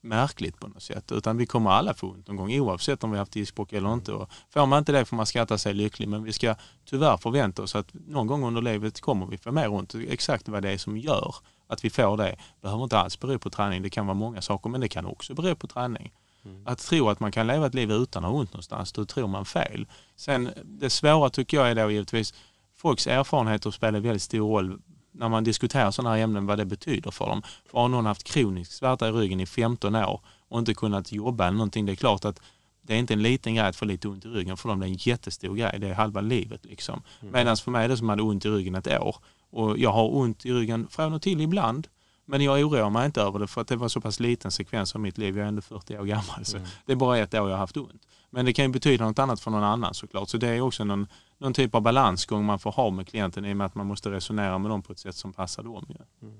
märkligt 0.00 0.60
på 0.60 0.68
något 0.68 0.82
sätt. 0.82 1.12
Utan 1.12 1.36
vi 1.36 1.46
kommer 1.46 1.70
alla 1.70 1.94
få 1.94 2.06
ont 2.06 2.28
någon 2.28 2.36
gång 2.36 2.52
oavsett 2.52 3.04
om 3.04 3.10
vi 3.10 3.16
har 3.16 3.20
haft 3.20 3.32
diskbråck 3.32 3.72
eller 3.72 3.92
inte. 3.92 4.12
Och 4.12 4.30
får 4.50 4.66
man 4.66 4.78
inte 4.78 4.92
det 4.92 5.04
får 5.04 5.16
man 5.16 5.26
skatta 5.26 5.58
sig 5.58 5.74
lycklig 5.74 6.08
men 6.08 6.24
vi 6.24 6.32
ska 6.32 6.54
tyvärr 6.84 7.16
förvänta 7.16 7.62
oss 7.62 7.74
att 7.74 7.94
någon 7.94 8.26
gång 8.26 8.44
under 8.44 8.62
livet 8.62 9.00
kommer 9.00 9.26
vi 9.26 9.38
få 9.38 9.52
mer 9.52 9.72
ont. 9.72 9.94
Exakt 9.94 10.48
vad 10.48 10.62
det 10.62 10.70
är 10.70 10.78
som 10.78 10.98
gör 10.98 11.34
att 11.68 11.84
vi 11.84 11.90
får 11.90 12.16
det 12.16 12.36
behöver 12.62 12.84
inte 12.84 12.98
alls 12.98 13.20
bero 13.20 13.38
på 13.38 13.50
träning. 13.50 13.82
Det 13.82 13.90
kan 13.90 14.06
vara 14.06 14.14
många 14.14 14.42
saker 14.42 14.70
men 14.70 14.80
det 14.80 14.88
kan 14.88 15.06
också 15.06 15.34
bero 15.34 15.54
på 15.54 15.66
träning. 15.66 16.12
Mm. 16.44 16.66
Att 16.66 16.78
tro 16.78 17.08
att 17.08 17.20
man 17.20 17.32
kan 17.32 17.46
leva 17.46 17.66
ett 17.66 17.74
liv 17.74 17.92
utan 17.92 18.24
att 18.24 18.30
ha 18.30 18.38
ont 18.38 18.52
någonstans, 18.52 18.92
då 18.92 19.04
tror 19.04 19.26
man 19.28 19.44
fel. 19.44 19.86
Sen 20.16 20.50
det 20.64 20.90
svåra 20.90 21.30
tycker 21.30 21.56
jag 21.56 21.70
är 21.70 21.74
då 21.74 21.90
givetvis 21.90 22.34
folks 22.76 23.06
erfarenheter 23.06 23.70
spelar 23.70 24.00
väldigt 24.00 24.22
stor 24.22 24.48
roll 24.48 24.78
när 25.12 25.28
man 25.28 25.44
diskuterar 25.44 25.90
sådana 25.90 26.14
här 26.14 26.22
ämnen, 26.22 26.46
vad 26.46 26.58
det 26.58 26.64
betyder 26.64 27.10
för 27.10 27.26
dem. 27.26 27.42
För 27.70 27.78
har 27.78 27.88
någon 27.88 28.06
haft 28.06 28.24
kronisk 28.24 28.72
smärta 28.72 29.08
i 29.08 29.12
ryggen 29.12 29.40
i 29.40 29.46
15 29.46 29.94
år 29.94 30.20
och 30.48 30.58
inte 30.58 30.74
kunnat 30.74 31.12
jobba 31.12 31.46
eller 31.46 31.56
någonting, 31.56 31.86
det 31.86 31.92
är 31.92 31.96
klart 31.96 32.24
att 32.24 32.40
det 32.82 32.94
är 32.94 32.98
inte 32.98 33.14
en 33.14 33.22
liten 33.22 33.54
grej 33.54 33.66
att 33.66 33.76
få 33.76 33.84
lite 33.84 34.08
ont 34.08 34.24
i 34.24 34.28
ryggen 34.28 34.56
för 34.56 34.68
dem, 34.68 34.80
det 34.80 34.86
är 34.86 34.88
en 34.88 34.94
jättestor 34.94 35.54
grej, 35.54 35.78
det 35.80 35.88
är 35.88 35.94
halva 35.94 36.20
livet 36.20 36.64
liksom. 36.64 37.02
Mm. 37.20 37.32
Medan 37.32 37.56
för 37.56 37.70
mig 37.70 37.84
är 37.84 37.88
det 37.88 37.96
som 37.96 38.10
att 38.10 38.20
ha 38.20 38.26
ont 38.26 38.44
i 38.44 38.48
ryggen 38.48 38.74
ett 38.74 39.00
år 39.00 39.16
och 39.50 39.78
jag 39.78 39.92
har 39.92 40.14
ont 40.14 40.46
i 40.46 40.52
ryggen 40.52 40.88
från 40.90 41.12
och 41.12 41.22
till 41.22 41.40
ibland. 41.40 41.88
Men 42.28 42.40
jag 42.40 42.60
oroar 42.60 42.90
mig 42.90 43.06
inte 43.06 43.20
över 43.20 43.38
det 43.38 43.46
för 43.46 43.60
att 43.60 43.68
det 43.68 43.76
var 43.76 43.88
så 43.88 44.00
pass 44.00 44.20
liten 44.20 44.50
sekvens 44.50 44.94
av 44.94 45.00
mitt 45.00 45.18
liv. 45.18 45.36
Jag 45.36 45.44
är 45.44 45.48
ändå 45.48 45.62
40 45.62 45.98
år 45.98 46.04
gammal. 46.04 46.44
Så 46.44 46.56
mm. 46.56 46.68
Det 46.86 46.92
är 46.92 46.96
bara 46.96 47.18
ett 47.18 47.34
år 47.34 47.40
jag 47.40 47.56
har 47.56 47.56
haft 47.56 47.76
ont. 47.76 48.02
Men 48.30 48.44
det 48.44 48.52
kan 48.52 48.64
ju 48.64 48.70
betyda 48.70 49.04
något 49.04 49.18
annat 49.18 49.40
för 49.40 49.50
någon 49.50 49.64
annan 49.64 49.94
såklart. 49.94 50.28
Så 50.28 50.36
det 50.36 50.48
är 50.48 50.60
också 50.60 50.84
någon, 50.84 51.06
någon 51.38 51.54
typ 51.54 51.74
av 51.74 51.82
balansgång 51.82 52.44
man 52.44 52.58
får 52.58 52.72
ha 52.72 52.90
med 52.90 53.08
klienten 53.08 53.44
i 53.44 53.52
och 53.52 53.56
med 53.56 53.66
att 53.66 53.74
man 53.74 53.86
måste 53.86 54.10
resonera 54.10 54.58
med 54.58 54.70
dem 54.70 54.82
på 54.82 54.92
ett 54.92 54.98
sätt 54.98 55.16
som 55.16 55.32
passar 55.32 55.62
dem. 55.62 55.86
Ja. 55.88 56.04
Mm. 56.22 56.36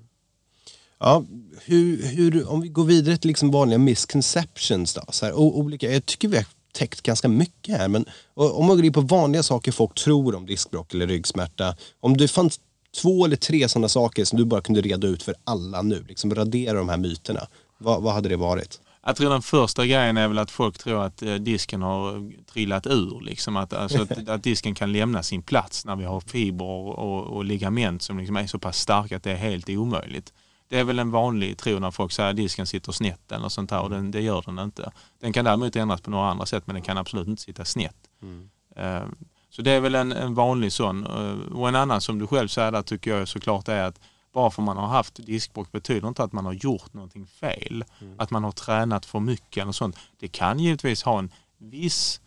Ja, 0.98 1.24
hur, 1.64 2.06
hur, 2.06 2.48
om 2.48 2.60
vi 2.60 2.68
går 2.68 2.84
vidare 2.84 3.16
till 3.16 3.28
liksom 3.28 3.50
vanliga 3.50 3.78
misconceptions 3.78 4.94
då. 4.94 5.02
Så 5.08 5.26
här, 5.26 5.34
olika, 5.34 5.92
jag 5.92 6.06
tycker 6.06 6.28
vi 6.28 6.36
har 6.36 6.46
täckt 6.72 7.02
ganska 7.02 7.28
mycket 7.28 7.78
här. 7.78 7.88
Men 7.88 8.04
om 8.34 8.66
man 8.66 8.76
går 8.76 8.84
in 8.84 8.92
på 8.92 9.00
vanliga 9.00 9.42
saker 9.42 9.72
folk 9.72 9.94
tror 9.94 10.34
om 10.34 10.46
diskbråck 10.46 10.94
eller 10.94 11.06
ryggsmärta. 11.06 11.76
Om 12.00 12.16
det 12.16 12.28
fanns 12.28 12.60
två 13.02 13.24
eller 13.24 13.36
tre 13.36 13.68
sådana 13.68 13.88
saker 13.88 14.24
som 14.24 14.38
du 14.38 14.44
bara 14.44 14.60
kunde 14.60 14.80
reda 14.80 15.06
ut 15.06 15.22
för 15.22 15.34
alla 15.44 15.82
nu, 15.82 16.04
liksom 16.08 16.34
radera 16.34 16.78
de 16.78 16.88
här 16.88 16.96
myterna. 16.96 17.46
Vad, 17.78 18.02
vad 18.02 18.14
hade 18.14 18.28
det 18.28 18.36
varit? 18.36 18.80
Jag 19.06 19.16
tror 19.16 19.30
den 19.30 19.42
första 19.42 19.86
grejen 19.86 20.16
är 20.16 20.28
väl 20.28 20.38
att 20.38 20.50
folk 20.50 20.78
tror 20.78 21.04
att 21.04 21.22
eh, 21.22 21.34
disken 21.34 21.82
har 21.82 22.32
trillat 22.44 22.86
ur. 22.86 23.20
Liksom 23.20 23.56
att, 23.56 23.72
alltså 23.72 24.02
att, 24.02 24.28
att, 24.28 24.42
disken 24.42 24.74
kan 24.74 24.92
lämna 24.92 25.22
sin 25.22 25.42
plats 25.42 25.84
när 25.84 25.96
vi 25.96 26.04
har 26.04 26.20
fiber 26.20 26.64
och, 26.64 27.26
och 27.26 27.44
ligament 27.44 28.02
som 28.02 28.18
liksom 28.18 28.36
är 28.36 28.46
så 28.46 28.58
pass 28.58 28.78
starka 28.78 29.16
att 29.16 29.22
det 29.22 29.32
är 29.32 29.36
helt 29.36 29.68
omöjligt. 29.68 30.32
Det 30.68 30.78
är 30.78 30.84
väl 30.84 30.98
en 30.98 31.10
vanlig 31.10 31.58
tro 31.58 31.78
när 31.78 31.90
folk 31.90 32.12
säger 32.12 32.30
att 32.30 32.36
disken 32.36 32.66
sitter 32.66 32.92
snett 32.92 33.32
eller 33.32 33.48
sånt 33.48 33.70
här 33.70 33.80
och 33.80 33.90
den, 33.90 34.10
det 34.10 34.20
gör 34.20 34.42
den 34.46 34.58
inte. 34.58 34.92
Den 35.20 35.32
kan 35.32 35.44
däremot 35.44 35.76
ändras 35.76 36.00
på 36.00 36.10
några 36.10 36.30
andra 36.30 36.46
sätt 36.46 36.66
men 36.66 36.74
den 36.74 36.82
kan 36.82 36.98
absolut 36.98 37.28
inte 37.28 37.42
sitta 37.42 37.64
snett. 37.64 37.96
Mm. 38.22 38.48
Så 39.56 39.62
det 39.62 39.70
är 39.70 39.80
väl 39.80 39.94
en, 39.94 40.12
en 40.12 40.34
vanlig 40.34 40.72
sån. 40.72 41.06
Uh, 41.06 41.52
och 41.52 41.68
en 41.68 41.76
annan 41.76 42.00
som 42.00 42.18
du 42.18 42.26
själv 42.26 42.48
säger 42.48 42.72
där 42.72 42.82
tycker 42.82 43.18
jag 43.18 43.28
såklart 43.28 43.68
är 43.68 43.82
att 43.82 44.00
bara 44.32 44.50
för 44.50 44.62
man 44.62 44.76
har 44.76 44.86
haft 44.86 45.26
diskbråck 45.26 45.72
betyder 45.72 46.08
inte 46.08 46.22
att 46.22 46.32
man 46.32 46.44
har 46.44 46.52
gjort 46.52 46.92
någonting 46.92 47.26
fel. 47.26 47.84
Mm. 48.00 48.14
Att 48.18 48.30
man 48.30 48.44
har 48.44 48.52
tränat 48.52 49.06
för 49.06 49.20
mycket 49.20 49.62
eller 49.62 49.72
sånt. 49.72 49.96
Det 50.20 50.28
kan 50.28 50.58
givetvis 50.58 51.02
ha 51.02 51.18
en 51.18 51.32
viss 51.58 52.20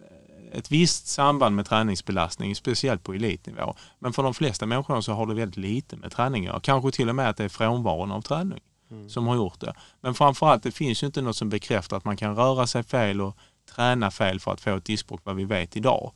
eh, 0.00 0.58
ett 0.58 0.70
visst 0.70 1.06
samband 1.06 1.56
med 1.56 1.66
träningsbelastning, 1.66 2.56
speciellt 2.56 3.02
på 3.02 3.14
elitnivå. 3.14 3.74
Men 3.98 4.12
för 4.12 4.22
de 4.22 4.34
flesta 4.34 4.66
människor 4.66 5.00
så 5.00 5.12
har 5.12 5.26
det 5.26 5.34
väldigt 5.34 5.56
lite 5.56 5.96
med 5.96 6.12
träning 6.12 6.46
att 6.46 6.48
göra. 6.48 6.60
Kanske 6.60 6.90
till 6.90 7.08
och 7.08 7.14
med 7.14 7.28
att 7.28 7.36
det 7.36 7.44
är 7.44 7.48
frånvaron 7.48 8.12
av 8.12 8.22
träning 8.22 8.60
mm. 8.90 9.08
som 9.08 9.26
har 9.26 9.36
gjort 9.36 9.60
det. 9.60 9.74
Men 10.00 10.14
framförallt, 10.14 10.62
det 10.62 10.72
finns 10.72 11.02
ju 11.02 11.06
inte 11.06 11.22
något 11.22 11.36
som 11.36 11.48
bekräftar 11.48 11.96
att 11.96 12.04
man 12.04 12.16
kan 12.16 12.36
röra 12.36 12.66
sig 12.66 12.82
fel 12.82 13.20
och 13.20 13.36
träna 13.74 14.10
fel 14.10 14.40
för 14.40 14.52
att 14.52 14.60
få 14.60 14.76
ett 14.76 14.84
diskbråck 14.84 15.20
vad 15.24 15.36
vi 15.36 15.44
vet 15.44 15.76
idag. 15.76 16.12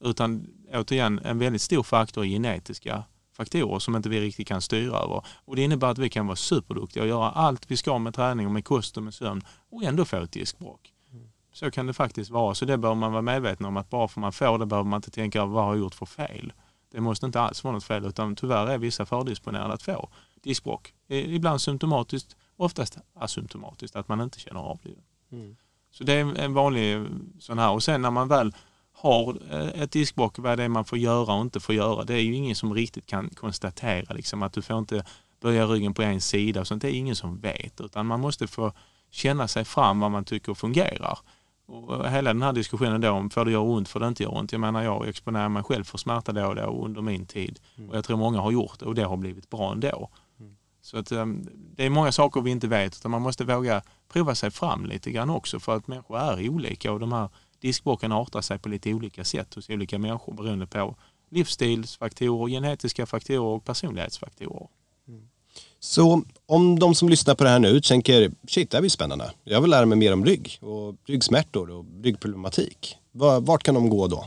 Utan 0.00 0.46
återigen, 0.72 1.20
en 1.24 1.38
väldigt 1.38 1.62
stor 1.62 1.82
faktor 1.82 2.24
är 2.24 2.28
genetiska 2.28 3.04
faktorer 3.32 3.78
som 3.78 3.96
inte 3.96 4.08
vi 4.08 4.20
riktigt 4.20 4.48
kan 4.48 4.60
styra 4.60 4.96
över. 4.96 5.22
Och 5.44 5.56
det 5.56 5.62
innebär 5.62 5.88
att 5.88 5.98
vi 5.98 6.08
kan 6.08 6.26
vara 6.26 6.36
superduktiga 6.36 7.02
och 7.02 7.08
göra 7.08 7.30
allt 7.30 7.70
vi 7.70 7.76
ska 7.76 7.98
med 7.98 8.14
träning 8.14 8.46
och 8.46 8.52
med 8.52 8.64
kost 8.64 8.96
och 8.96 9.02
med 9.02 9.14
sömn 9.14 9.42
och 9.70 9.82
ändå 9.82 10.04
få 10.04 10.16
ett 10.16 10.32
diskbråck. 10.32 10.92
Så 11.52 11.70
kan 11.70 11.86
det 11.86 11.92
faktiskt 11.92 12.30
vara. 12.30 12.54
Så 12.54 12.64
det 12.64 12.78
bör 12.78 12.94
man 12.94 13.12
vara 13.12 13.22
medveten 13.22 13.66
om 13.66 13.76
att 13.76 13.90
bara 13.90 14.08
för 14.08 14.20
man 14.20 14.32
får 14.32 14.58
det 14.58 14.66
behöver 14.66 14.88
man 14.88 14.98
inte 14.98 15.10
tänka 15.10 15.44
vad 15.44 15.64
har 15.64 15.74
jag 15.74 15.80
gjort 15.80 15.94
för 15.94 16.06
fel. 16.06 16.52
Det 16.92 17.00
måste 17.00 17.26
inte 17.26 17.40
alls 17.40 17.64
vara 17.64 17.74
något 17.74 17.84
fel 17.84 18.06
utan 18.06 18.36
tyvärr 18.36 18.66
är 18.66 18.78
vissa 18.78 19.06
fördisponerade 19.06 19.74
att 19.74 19.82
få 19.82 20.08
diskbråck. 20.42 20.94
Ibland 21.08 21.60
symptomatiskt, 21.60 22.36
oftast 22.56 22.98
asymptomatiskt, 23.14 23.96
att 23.96 24.08
man 24.08 24.20
inte 24.20 24.40
känner 24.40 24.60
av 24.60 24.78
det. 24.82 25.36
Mm. 25.36 25.56
Så 25.90 26.04
det 26.04 26.12
är 26.12 26.38
en 26.38 26.54
vanlig 26.54 27.06
sån 27.38 27.58
här 27.58 27.70
och 27.70 27.82
sen 27.82 28.02
när 28.02 28.10
man 28.10 28.28
väl 28.28 28.54
har 29.00 29.38
eh, 29.50 29.82
ett 29.82 29.92
diskbråck, 29.92 30.38
vad 30.38 30.58
det 30.58 30.64
är 30.64 30.68
man 30.68 30.84
får 30.84 30.98
göra 30.98 31.34
och 31.34 31.40
inte 31.40 31.60
får 31.60 31.74
göra. 31.74 32.04
Det 32.04 32.14
är 32.14 32.20
ju 32.20 32.34
ingen 32.34 32.56
som 32.56 32.74
riktigt 32.74 33.06
kan 33.06 33.30
konstatera 33.30 34.14
liksom, 34.14 34.42
att 34.42 34.52
du 34.52 34.62
får 34.62 34.78
inte 34.78 35.04
böja 35.40 35.66
ryggen 35.66 35.94
på 35.94 36.02
en 36.02 36.20
sida 36.20 36.60
och 36.60 36.66
sånt. 36.66 36.82
Det 36.82 36.88
är 36.88 36.92
ingen 36.94 37.16
som 37.16 37.40
vet 37.40 37.80
utan 37.80 38.06
man 38.06 38.20
måste 38.20 38.46
få 38.46 38.72
känna 39.10 39.48
sig 39.48 39.64
fram 39.64 40.00
vad 40.00 40.10
man 40.10 40.24
tycker 40.24 40.54
fungerar. 40.54 41.18
Och 41.66 42.08
hela 42.10 42.32
den 42.32 42.42
här 42.42 42.52
diskussionen 42.52 43.00
då 43.00 43.10
om 43.10 43.30
får 43.30 43.44
det 43.44 43.50
göra 43.50 43.62
ont, 43.62 43.88
får 43.88 44.00
det 44.00 44.08
inte 44.08 44.22
göra 44.22 44.38
ont. 44.38 44.52
Jag 44.52 44.60
menar 44.60 44.82
jag 44.82 45.08
exponerar 45.08 45.48
mig 45.48 45.62
själv 45.62 45.84
för 45.84 45.98
smärta 45.98 46.32
då 46.32 46.46
och 46.46 46.54
då 46.54 46.84
under 46.84 47.02
min 47.02 47.26
tid. 47.26 47.60
Mm. 47.76 47.90
Och 47.90 47.96
jag 47.96 48.04
tror 48.04 48.16
många 48.16 48.40
har 48.40 48.50
gjort 48.50 48.78
det 48.78 48.86
och 48.86 48.94
det 48.94 49.02
har 49.02 49.16
blivit 49.16 49.50
bra 49.50 49.72
ändå. 49.72 50.10
Mm. 50.40 50.56
Så 50.82 50.98
att, 50.98 51.12
um, 51.12 51.48
det 51.76 51.86
är 51.86 51.90
många 51.90 52.12
saker 52.12 52.40
vi 52.40 52.50
inte 52.50 52.68
vet 52.68 52.96
utan 52.96 53.10
man 53.10 53.22
måste 53.22 53.44
våga 53.44 53.82
prova 54.12 54.34
sig 54.34 54.50
fram 54.50 54.86
lite 54.86 55.10
grann 55.10 55.30
också 55.30 55.60
för 55.60 55.76
att 55.76 55.86
människor 55.86 56.18
är 56.18 56.48
olika 56.48 56.92
och 56.92 57.00
de 57.00 57.12
här 57.12 57.28
diskbråcken 57.60 58.12
artar 58.12 58.40
sig 58.40 58.58
på 58.58 58.68
lite 58.68 58.94
olika 58.94 59.24
sätt 59.24 59.54
hos 59.54 59.70
olika 59.70 59.98
människor 59.98 60.34
beroende 60.34 60.66
på 60.66 60.96
livsstilsfaktorer, 61.30 62.48
genetiska 62.48 63.06
faktorer 63.06 63.40
och 63.40 63.64
personlighetsfaktorer. 63.64 64.68
Mm. 65.08 65.22
Så 65.80 66.22
om 66.46 66.78
de 66.78 66.94
som 66.94 67.08
lyssnar 67.08 67.34
på 67.34 67.44
det 67.44 67.50
här 67.50 67.58
nu 67.58 67.80
tänker, 67.80 68.32
shit 68.48 68.70
det 68.70 68.76
här 68.76 68.82
blir 68.82 68.90
spännande. 68.90 69.32
Jag 69.44 69.60
vill 69.60 69.70
lära 69.70 69.86
mig 69.86 69.98
mer 69.98 70.12
om 70.12 70.24
rygg 70.24 70.58
och 70.60 70.94
ryggsmärtor 71.06 71.70
och 71.70 71.84
ryggproblematik. 72.02 72.96
Vart 73.40 73.62
kan 73.62 73.74
de 73.74 73.90
gå 73.90 74.06
då? 74.06 74.26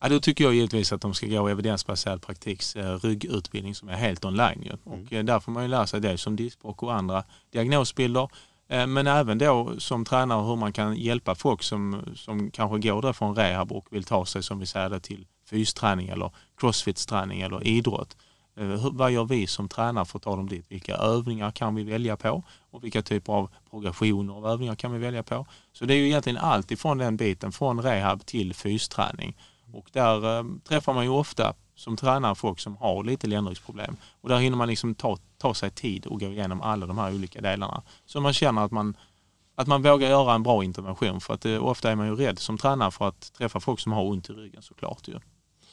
Ja, 0.00 0.08
då 0.08 0.20
tycker 0.20 0.44
jag 0.44 0.54
givetvis 0.54 0.92
att 0.92 1.00
de 1.00 1.14
ska 1.14 1.26
gå 1.26 1.48
evidensbaserad 1.48 2.22
praktiks 2.22 2.76
eh, 2.76 2.98
ryggutbildning 2.98 3.74
som 3.74 3.88
är 3.88 3.96
helt 3.96 4.24
online. 4.24 4.70
Och 4.84 4.92
mm. 4.92 5.06
Eh, 5.10 5.24
där 5.24 5.40
får 5.40 5.52
man 5.52 5.62
ju 5.62 5.68
lära 5.68 5.86
sig 5.86 6.00
det 6.00 6.18
som 6.18 6.36
diskbråck 6.36 6.82
och 6.82 6.94
andra 6.94 7.24
diagnosbilder 7.50 8.28
Eh, 8.68 8.86
men 8.86 9.06
även 9.06 9.38
då 9.38 9.74
som 9.78 10.04
tränare 10.04 10.46
hur 10.46 10.56
man 10.56 10.72
kan 10.72 10.96
hjälpa 10.96 11.34
folk 11.34 11.62
som, 11.62 12.02
som 12.16 12.50
kanske 12.50 12.88
går 12.88 13.02
där 13.02 13.12
från 13.12 13.36
rehab 13.36 13.72
och 13.72 13.86
vill 13.90 14.04
ta 14.04 14.26
sig 14.26 14.42
som 14.42 14.58
vi 14.58 14.66
säger 14.66 14.90
det, 14.90 15.00
till 15.00 15.26
fysträning 15.50 16.08
eller 16.08 16.30
crossfit-träning 16.56 17.40
eller 17.40 17.66
idrott. 17.66 18.16
Eh, 18.56 18.88
vad 18.92 19.12
gör 19.12 19.24
vi 19.24 19.46
som 19.46 19.68
tränare 19.68 20.04
för 20.04 20.18
att 20.18 20.22
ta 20.22 20.36
dem 20.36 20.48
dit? 20.48 20.66
Vilka 20.68 20.96
övningar 20.96 21.50
kan 21.50 21.74
vi 21.74 21.84
välja 21.84 22.16
på? 22.16 22.42
Och 22.70 22.84
vilka 22.84 23.02
typer 23.02 23.32
av 23.32 23.50
progressioner 23.70 24.34
av 24.34 24.46
övningar 24.46 24.74
kan 24.74 24.92
vi 24.92 24.98
välja 24.98 25.22
på? 25.22 25.46
Så 25.72 25.84
det 25.84 25.94
är 25.94 25.98
ju 25.98 26.06
egentligen 26.06 26.38
allt 26.38 26.70
ifrån 26.70 26.98
den 26.98 27.16
biten, 27.16 27.52
från 27.52 27.82
rehab 27.82 28.26
till 28.26 28.54
fysträning. 28.54 29.36
Och 29.72 29.90
där 29.92 30.38
eh, 30.38 30.44
träffar 30.68 30.94
man 30.94 31.04
ju 31.04 31.10
ofta 31.10 31.54
som 31.76 31.96
tränare 31.96 32.34
folk 32.34 32.60
som 32.60 32.76
har 32.76 33.04
lite 33.04 33.26
ländryggsproblem. 33.26 33.96
Och 34.20 34.28
där 34.28 34.38
hinner 34.38 34.56
man 34.56 34.68
liksom 34.68 34.94
ta, 34.94 35.18
ta 35.38 35.54
sig 35.54 35.70
tid 35.70 36.06
och 36.06 36.20
gå 36.20 36.26
igenom 36.26 36.60
alla 36.60 36.86
de 36.86 36.98
här 36.98 37.14
olika 37.14 37.40
delarna. 37.40 37.82
Så 38.06 38.20
man 38.20 38.32
känner 38.32 38.64
att 38.64 38.72
man, 38.72 38.96
att 39.54 39.66
man 39.66 39.82
vågar 39.82 40.08
göra 40.08 40.34
en 40.34 40.42
bra 40.42 40.64
intervention. 40.64 41.20
För 41.20 41.34
att 41.34 41.44
eh, 41.44 41.64
ofta 41.64 41.90
är 41.90 41.96
man 41.96 42.06
ju 42.06 42.16
rädd 42.16 42.38
som 42.38 42.58
tränare 42.58 42.90
för 42.90 43.08
att 43.08 43.32
träffa 43.32 43.60
folk 43.60 43.80
som 43.80 43.92
har 43.92 44.04
ont 44.04 44.30
i 44.30 44.32
ryggen 44.32 44.62
såklart 44.62 45.08
ju. 45.08 45.18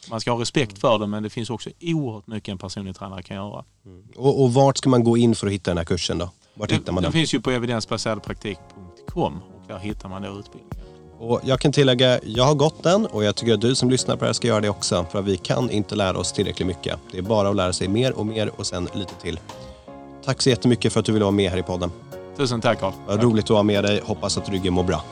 Man 0.09 0.21
ska 0.21 0.31
ha 0.31 0.41
respekt 0.41 0.79
för 0.79 0.99
det 0.99 1.07
men 1.07 1.23
det 1.23 1.29
finns 1.29 1.49
också 1.49 1.69
oerhört 1.81 2.27
mycket 2.27 2.51
en 2.51 2.57
personlig 2.57 2.95
tränare 2.95 3.23
kan 3.23 3.37
göra. 3.37 3.65
Och, 4.15 4.43
och 4.43 4.53
vart 4.53 4.77
ska 4.77 4.89
man 4.89 5.03
gå 5.03 5.17
in 5.17 5.35
för 5.35 5.47
att 5.47 5.53
hitta 5.53 5.71
den 5.71 5.77
här 5.77 5.85
kursen 5.85 6.17
då? 6.17 6.29
Vart 6.53 6.71
hittar 6.71 6.93
man 6.93 7.03
den 7.03 7.11
den? 7.11 7.11
finns 7.11 7.33
ju 7.33 7.41
på 7.41 7.51
evidensbaseradpraktik.com 7.51 9.41
och 9.41 9.67
där 9.67 9.79
hittar 9.79 10.09
man 10.09 10.21
då 10.21 10.39
utbildningen. 10.39 10.90
Och 11.21 11.41
jag 11.43 11.59
kan 11.59 11.71
tillägga, 11.71 12.19
jag 12.23 12.43
har 12.43 12.55
gått 12.55 12.83
den 12.83 13.05
och 13.05 13.23
jag 13.23 13.35
tycker 13.35 13.53
att 13.53 13.61
du 13.61 13.75
som 13.75 13.89
lyssnar 13.89 14.15
på 14.15 14.19
det 14.19 14.25
här 14.25 14.33
ska 14.33 14.47
göra 14.47 14.61
det 14.61 14.69
också. 14.69 15.05
För 15.11 15.19
att 15.19 15.25
vi 15.25 15.37
kan 15.37 15.69
inte 15.69 15.95
lära 15.95 16.17
oss 16.17 16.31
tillräckligt 16.31 16.67
mycket. 16.67 16.99
Det 17.11 17.17
är 17.17 17.21
bara 17.21 17.49
att 17.49 17.55
lära 17.55 17.73
sig 17.73 17.87
mer 17.87 18.11
och 18.11 18.25
mer 18.25 18.51
och 18.55 18.65
sen 18.65 18.89
lite 18.93 19.13
till. 19.21 19.39
Tack 20.25 20.41
så 20.41 20.49
jättemycket 20.49 20.93
för 20.93 20.99
att 20.99 21.05
du 21.05 21.11
ville 21.11 21.25
vara 21.25 21.31
med 21.31 21.51
här 21.51 21.57
i 21.57 21.63
podden. 21.63 21.91
Tusen 22.37 22.61
tack 22.61 22.79
Carl. 22.79 22.93
Vad 23.07 23.23
roligt 23.23 23.45
att 23.45 23.49
vara 23.49 23.63
med 23.63 23.83
dig. 23.83 24.01
Hoppas 24.03 24.37
att 24.37 24.49
ryggen 24.49 24.73
mår 24.73 24.83
bra. 24.83 25.03